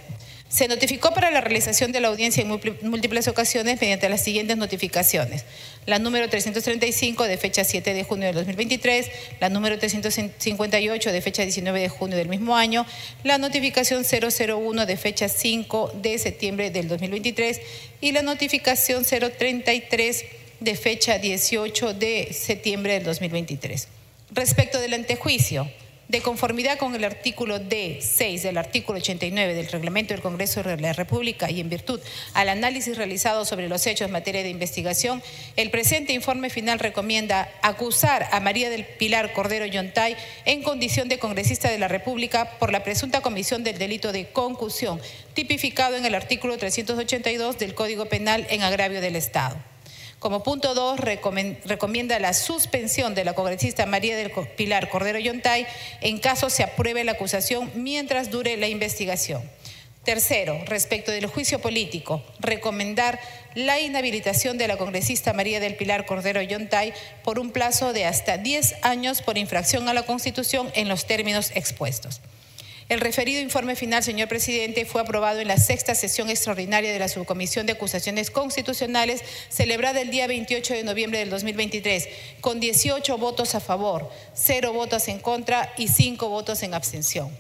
[0.54, 5.45] Se notificó para la realización de la audiencia en múltiples ocasiones mediante las siguientes notificaciones.
[5.88, 11.41] La número 335 de fecha 7 de junio del 2023, la número 358 de fecha
[11.41, 12.86] 19 de junio del mismo año,
[13.24, 17.60] la notificación 001 de fecha 5 de septiembre del 2023
[18.01, 20.26] y la notificación 033
[20.60, 23.88] de fecha 18 de septiembre del 2023.
[24.30, 25.68] Respecto del antejuicio,
[26.08, 30.93] de conformidad con el artículo D6 del artículo 89 del Reglamento del Congreso de la
[30.93, 31.99] República y en virtud
[32.34, 35.24] al análisis realizado sobre los hechos en materia de investigación,
[35.56, 41.20] el presente informe final recomienda acusar a María del Pilar Cordero Yontay en condición de
[41.20, 45.01] congresista de la República por la presunta comisión del delito de concusión,
[45.34, 49.72] tipificado en el artículo 382 del Código Penal en agravio del Estado.
[50.24, 55.67] Como punto dos, recomienda la suspensión de la congresista María del Pilar Cordero Yontay
[55.99, 59.41] en caso se apruebe la acusación mientras dure la investigación.
[60.05, 63.19] Tercero, respecto del juicio político, recomendar
[63.53, 66.93] la inhabilitación de la congresista María del Pilar Cordero Yontay
[67.26, 71.51] por un plazo de hasta 10 años por infracción a la Constitución en los términos
[71.53, 72.21] expuestos.
[72.94, 77.08] El referido informe final, señor presidente, fue aprobado en la sexta sesión extraordinaria de la
[77.08, 82.08] Subcomisión de Acusaciones Constitucionales celebrada el día 28 de noviembre del 2023,
[82.39, 87.32] con 18 votos a favor, 0 votos en contra y 5 votos en abstención.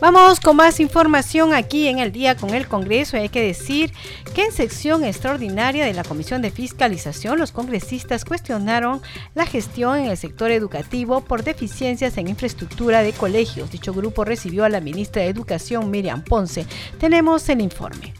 [0.00, 3.16] Vamos con más información aquí en el día con el Congreso.
[3.16, 3.92] Hay que decir
[4.32, 9.02] que en sección extraordinaria de la Comisión de Fiscalización, los congresistas cuestionaron
[9.34, 13.72] la gestión en el sector educativo por deficiencias en infraestructura de colegios.
[13.72, 16.64] Dicho grupo recibió a la ministra de Educación, Miriam Ponce.
[17.00, 18.14] Tenemos el informe.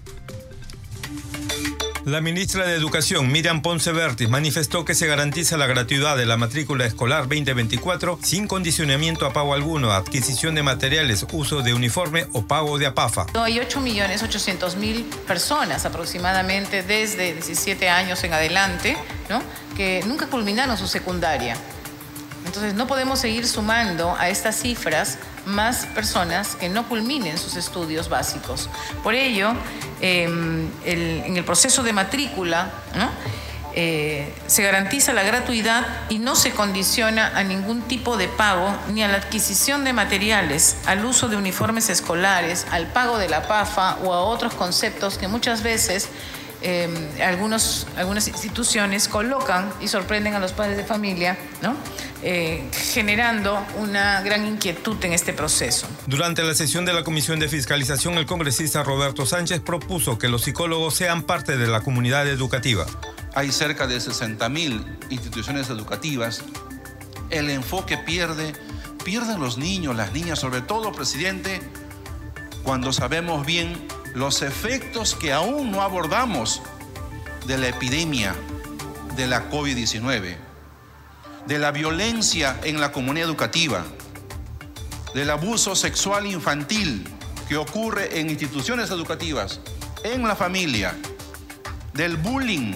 [2.09, 6.38] La ministra de Educación, Miriam Ponce Vertis, manifestó que se garantiza la gratuidad de la
[6.38, 12.46] matrícula escolar 2024 sin condicionamiento a pago alguno, adquisición de materiales, uso de uniforme o
[12.46, 13.26] pago de APAFA.
[13.34, 18.96] Hay 8.800.000 personas aproximadamente desde 17 años en adelante
[19.28, 19.42] ¿no?
[19.76, 21.59] que nunca culminaron su secundaria.
[22.49, 28.09] Entonces no podemos seguir sumando a estas cifras más personas que no culminen sus estudios
[28.09, 28.70] básicos.
[29.03, 29.53] Por ello,
[30.01, 32.70] em, en el proceso de matrícula,
[33.74, 39.03] eh, se garantiza la gratuidad y no se condiciona a ningún tipo de pago ni
[39.03, 43.99] a la adquisición de materiales, al uso de uniformes escolares, al pago de la PAFA
[44.05, 46.09] o a otros conceptos que muchas veces
[46.62, 51.76] em, algunos, algunas instituciones colocan y sorprenden a los padres de familia, ¿no?
[52.22, 55.86] Eh, generando una gran inquietud en este proceso.
[56.06, 60.42] Durante la sesión de la Comisión de Fiscalización, el congresista Roberto Sánchez propuso que los
[60.42, 62.86] psicólogos sean parte de la comunidad educativa.
[63.34, 66.42] Hay cerca de 60.000 instituciones educativas.
[67.30, 68.52] El enfoque pierde,
[69.04, 71.61] pierden los niños, las niñas, sobre todo, presidente,
[72.64, 76.62] cuando sabemos bien los efectos que aún no abordamos
[77.46, 78.34] de la epidemia
[79.16, 80.48] de la COVID-19
[81.48, 83.82] de la violencia en la comunidad educativa,
[85.14, 87.09] del abuso sexual infantil
[87.48, 89.61] que ocurre en instituciones educativas,
[90.04, 90.94] en la familia,
[91.94, 92.74] del bullying,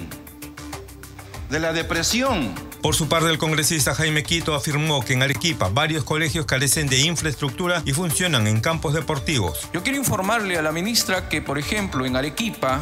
[1.50, 6.02] de la depresión Por su parte, el congresista Jaime Quito afirmó que en Arequipa varios
[6.02, 9.68] colegios carecen de infraestructura y funcionan en campos deportivos.
[9.72, 12.80] Yo quiero informarle a la ministra que, por ejemplo, en Arequipa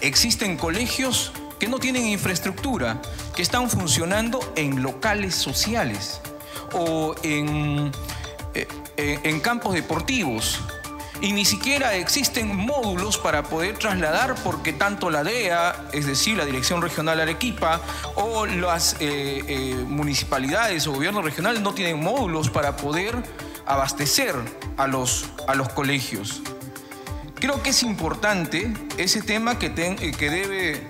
[0.00, 3.02] existen colegios que no tienen infraestructura,
[3.34, 6.20] que están funcionando en locales sociales
[6.72, 7.90] o en,
[8.54, 10.60] eh, eh, campos deportivos
[11.20, 16.44] y ni siquiera existen módulos para poder trasladar porque tanto la DEA, es decir, la
[16.44, 17.80] Dirección Regional Arequipa,
[18.16, 23.16] o las eh, eh, municipalidades o gobiernos regionales no tienen módulos para poder
[23.66, 24.34] abastecer
[24.76, 26.42] a los, a los colegios.
[27.36, 30.86] Creo que es importante ese tema que, eh, que debe,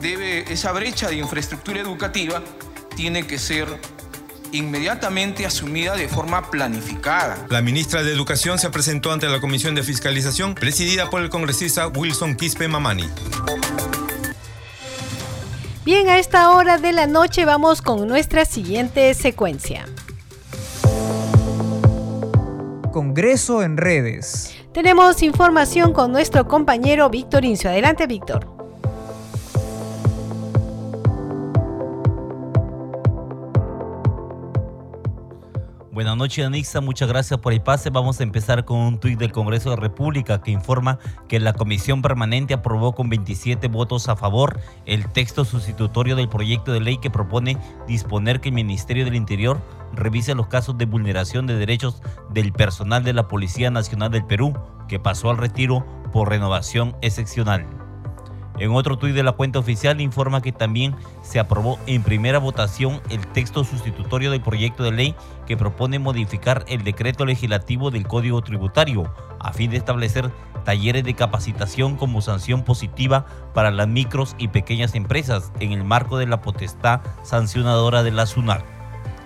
[0.00, 2.42] debe, esa brecha de infraestructura educativa
[2.96, 3.68] tiene que ser
[4.54, 7.46] inmediatamente asumida de forma planificada.
[7.50, 11.88] La ministra de Educación se presentó ante la Comisión de Fiscalización presidida por el congresista
[11.88, 13.08] Wilson Quispe Mamani.
[15.84, 19.84] Bien, a esta hora de la noche vamos con nuestra siguiente secuencia.
[22.90, 24.54] Congreso en redes.
[24.72, 27.68] Tenemos información con nuestro compañero Víctor Incio.
[27.68, 28.53] Adelante, Víctor.
[35.94, 36.80] Buenas noches, Anixa.
[36.80, 37.88] Muchas gracias por el pase.
[37.88, 41.52] Vamos a empezar con un tuit del Congreso de la República que informa que la
[41.52, 46.98] Comisión Permanente aprobó con 27 votos a favor el texto sustitutorio del proyecto de ley
[46.98, 49.62] que propone disponer que el Ministerio del Interior
[49.94, 54.52] revise los casos de vulneración de derechos del personal de la Policía Nacional del Perú
[54.88, 57.83] que pasó al retiro por renovación excepcional.
[58.58, 63.00] En otro tuit de la cuenta oficial informa que también se aprobó en primera votación
[63.10, 65.14] el texto sustitutorio del proyecto de ley
[65.46, 70.30] que propone modificar el decreto legislativo del Código Tributario a fin de establecer
[70.64, 76.16] talleres de capacitación como sanción positiva para las micros y pequeñas empresas en el marco
[76.16, 78.73] de la potestad sancionadora de la SUNAC.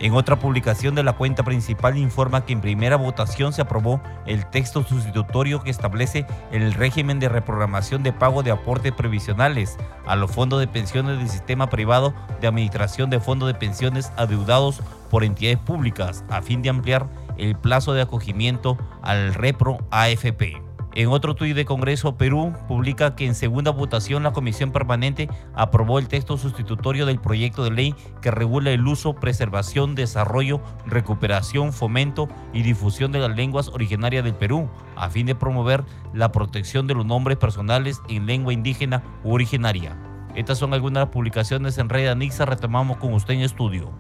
[0.01, 4.47] En otra publicación de la cuenta principal informa que en primera votación se aprobó el
[4.47, 9.77] texto sustitutorio que establece el régimen de reprogramación de pago de aportes previsionales
[10.07, 14.83] a los fondos de pensiones del sistema privado de administración de fondos de pensiones adeudados
[15.11, 20.68] por entidades públicas a fin de ampliar el plazo de acogimiento al repro AFP.
[20.95, 25.99] En otro tuit de Congreso, Perú publica que en segunda votación la Comisión Permanente aprobó
[25.99, 32.29] el texto sustitutorio del proyecto de ley que regula el uso, preservación, desarrollo, recuperación, fomento
[32.53, 35.85] y difusión de las lenguas originarias del Perú, a fin de promover
[36.15, 39.97] la protección de los nombres personales en lengua indígena u originaria.
[40.35, 42.45] Estas son algunas publicaciones en Red Anixa.
[42.45, 43.93] Retomamos con usted en estudio.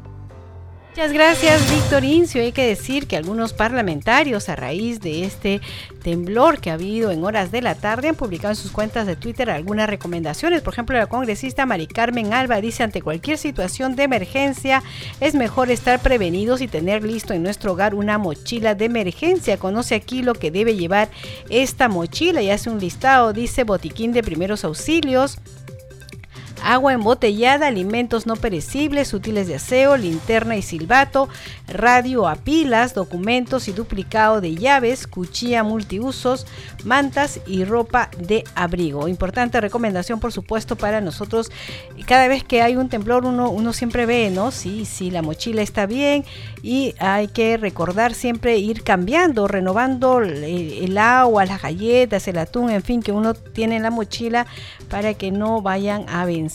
[0.90, 2.42] Muchas gracias, Víctor Incio.
[2.42, 5.60] Hay que decir que algunos parlamentarios, a raíz de este
[6.02, 9.14] temblor que ha habido en horas de la tarde, han publicado en sus cuentas de
[9.14, 10.60] Twitter algunas recomendaciones.
[10.62, 14.82] Por ejemplo, la congresista Mari Carmen Alba dice, ante cualquier situación de emergencia,
[15.20, 19.56] es mejor estar prevenidos y tener listo en nuestro hogar una mochila de emergencia.
[19.56, 21.10] Conoce aquí lo que debe llevar
[21.48, 25.38] esta mochila y hace un listado, dice botiquín de primeros auxilios
[26.62, 31.28] agua embotellada, alimentos no perecibles, útiles de aseo, linterna y silbato,
[31.66, 36.46] radio a pilas, documentos y duplicado de llaves, cuchilla multiusos,
[36.84, 39.08] mantas y ropa de abrigo.
[39.08, 41.50] Importante recomendación, por supuesto, para nosotros.
[42.06, 44.50] Cada vez que hay un temblor, uno, siempre ve, ¿no?
[44.50, 46.24] Si, si la mochila está bien
[46.62, 52.70] y hay que recordar siempre ir cambiando, renovando el, el agua, las galletas, el atún,
[52.70, 54.46] en fin, que uno tiene en la mochila
[54.88, 56.47] para que no vayan a vencer.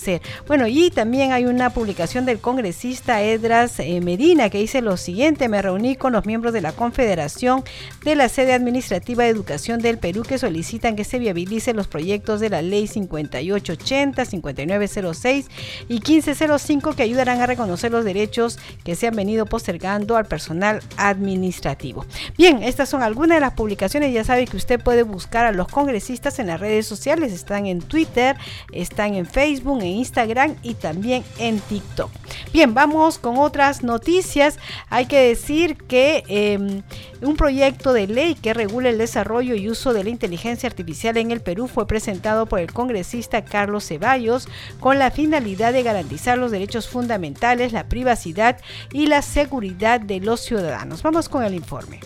[0.48, 5.50] Bueno, y también hay una publicación del congresista Edras eh, Medina que dice lo siguiente,
[5.50, 7.64] me reuní con los miembros de la Confederación
[8.04, 12.40] de la sede administrativa de educación del Perú que solicitan que se viabilicen los proyectos
[12.40, 15.48] de la ley 5880, 5906
[15.90, 20.82] y 1505 que ayudarán a reconocer los derechos que se han venido postergando al personal
[20.98, 22.06] administrativo.
[22.38, 25.68] Bien, estas son algunas de las publicaciones, ya sabe que usted puede buscar a los
[25.68, 28.36] congresistas en las redes sociales, están en Twitter,
[28.72, 32.10] están en Facebook, en Instagram y también en TikTok.
[32.52, 34.58] Bien, vamos con otras noticias.
[34.90, 36.82] Hay que decir que em,
[37.22, 41.32] un proyecto de ley que regula el desarrollo y uso de la inteligencia artificial en
[41.32, 44.48] el Perú fue presentado por el congresista Carlos Ceballos
[44.80, 48.58] con la finalidad de garantizar los derechos fundamentales, la privacidad
[48.92, 51.04] y la seguridad de los ciudadanos.
[51.04, 52.00] Vamos con el informe.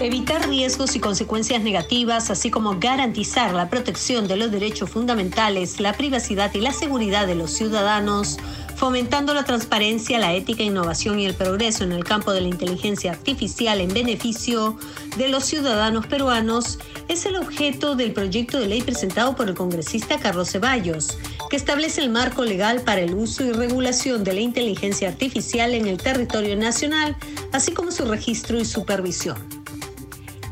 [0.00, 5.92] Evitar riesgos y consecuencias negativas, así como garantizar la protección de los derechos fundamentales, la
[5.92, 8.38] privacidad y la seguridad de los ciudadanos
[8.76, 13.12] fomentando la transparencia, la ética, innovación y el progreso en el campo de la inteligencia
[13.12, 14.76] artificial en beneficio
[15.16, 16.78] de los ciudadanos peruanos,
[17.08, 21.16] es el objeto del proyecto de ley presentado por el congresista Carlos Ceballos,
[21.48, 25.86] que establece el marco legal para el uso y regulación de la inteligencia artificial en
[25.86, 27.16] el territorio nacional,
[27.52, 29.36] así como su registro y supervisión.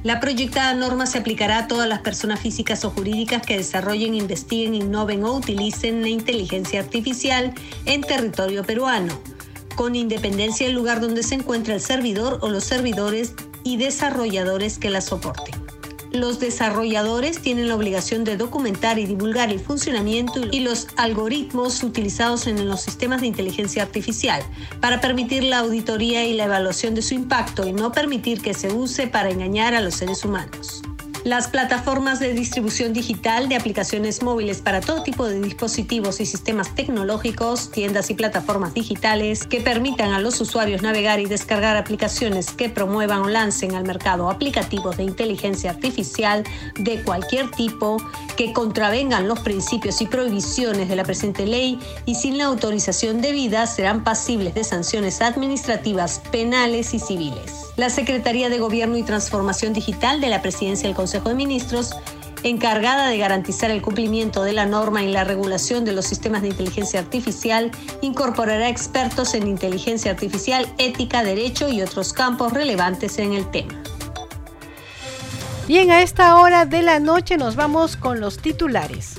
[0.03, 4.75] La proyectada norma se aplicará a todas las personas físicas o jurídicas que desarrollen, investiguen,
[4.75, 9.17] innoven o utilicen la inteligencia artificial en territorio peruano,
[9.77, 14.91] con independencia del lugar donde se encuentra el servidor o los servidores y desarrolladores que
[14.91, 15.62] la soporten.
[16.13, 22.47] Los desarrolladores tienen la obligación de documentar y divulgar el funcionamiento y los algoritmos utilizados
[22.47, 24.43] en los sistemas de inteligencia artificial
[24.81, 28.73] para permitir la auditoría y la evaluación de su impacto y no permitir que se
[28.73, 30.82] use para engañar a los seres humanos.
[31.25, 36.75] Las plataformas de distribución digital de aplicaciones móviles para todo tipo de dispositivos y sistemas
[36.75, 42.69] tecnológicos, tiendas y plataformas digitales que permitan a los usuarios navegar y descargar aplicaciones que
[42.71, 46.43] promuevan o lancen al mercado aplicativos de inteligencia artificial
[46.75, 47.99] de cualquier tipo
[48.37, 53.69] que contravengan los principios y prohibiciones de la presente ley y sin la autorización debida
[53.69, 57.69] serán pasibles de sanciones administrativas, penales y civiles.
[57.77, 61.95] La Secretaría de Gobierno y Transformación Digital de la Presidencia del Consejo de Ministros
[62.43, 66.49] encargada de garantizar el cumplimiento de la norma y la regulación de los sistemas de
[66.49, 73.51] inteligencia artificial, incorporará expertos en inteligencia artificial, ética, derecho y otros campos relevantes en el
[73.51, 73.81] tema.
[75.69, 79.15] Bien, a esta hora de la noche nos vamos con los titulares.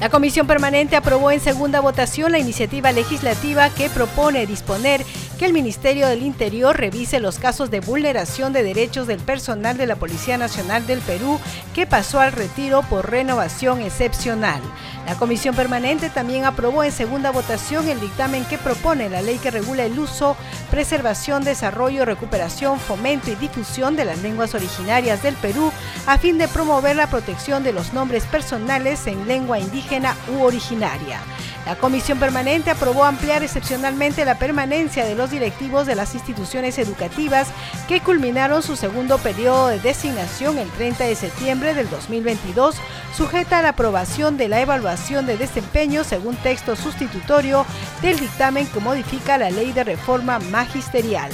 [0.00, 5.04] La Comisión Permanente aprobó en segunda votación la iniciativa legislativa que propone disponer
[5.38, 9.86] que el Ministerio del Interior revise los casos de vulneración de derechos del personal de
[9.86, 11.38] la Policía Nacional del Perú
[11.74, 14.60] que pasó al retiro por renovación excepcional.
[15.06, 19.50] La Comisión Permanente también aprobó en segunda votación el dictamen que propone la ley que
[19.50, 20.36] regula el uso,
[20.70, 25.70] preservación, desarrollo, recuperación, fomento y difusión de las lenguas originarias del Perú
[26.06, 31.20] a fin de promover la protección de los nombres personales en lengua indígena u originaria.
[31.66, 37.48] La Comisión Permanente aprobó ampliar excepcionalmente la permanencia de los directivos de las instituciones educativas
[37.88, 42.76] que culminaron su segundo periodo de designación el 30 de septiembre del 2022,
[43.16, 47.64] sujeta a la aprobación de la evaluación de desempeño según texto sustitutorio
[48.02, 51.30] del dictamen que modifica la ley de reforma magisterial.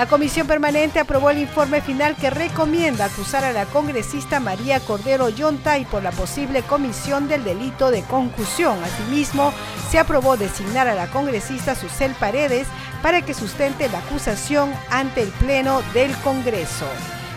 [0.00, 5.28] La comisión permanente aprobó el informe final que recomienda acusar a la congresista María Cordero
[5.28, 8.82] Yontay por la posible comisión del delito de concusión.
[8.82, 9.52] Asimismo,
[9.90, 12.66] se aprobó designar a la congresista Susel Paredes
[13.02, 16.86] para que sustente la acusación ante el Pleno del Congreso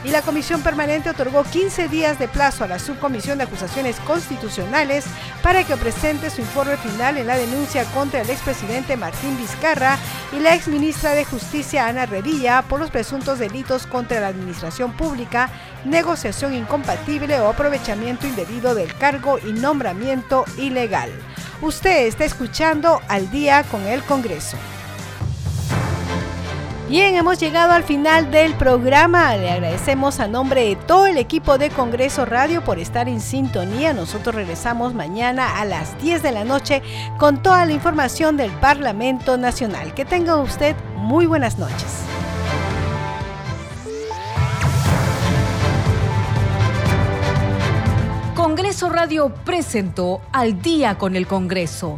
[0.03, 5.05] y la Comisión Permanente otorgó 15 días de plazo a la Subcomisión de Acusaciones Constitucionales
[5.41, 9.97] para que presente su informe final en la denuncia contra el expresidente Martín Vizcarra
[10.31, 15.49] y la exministra de Justicia Ana Revilla por los presuntos delitos contra la administración pública,
[15.85, 21.11] negociación incompatible o aprovechamiento indebido del cargo y nombramiento ilegal.
[21.61, 24.57] Usted está escuchando al día con el Congreso.
[26.89, 29.35] Bien, hemos llegado al final del programa.
[29.37, 33.93] Le agradecemos a nombre de todo el equipo de Congreso Radio por estar en sintonía.
[33.93, 36.83] Nosotros regresamos mañana a las 10 de la noche
[37.17, 39.93] con toda la información del Parlamento Nacional.
[39.93, 42.01] Que tenga usted muy buenas noches.
[48.35, 51.97] Congreso Radio presentó Al día con el Congreso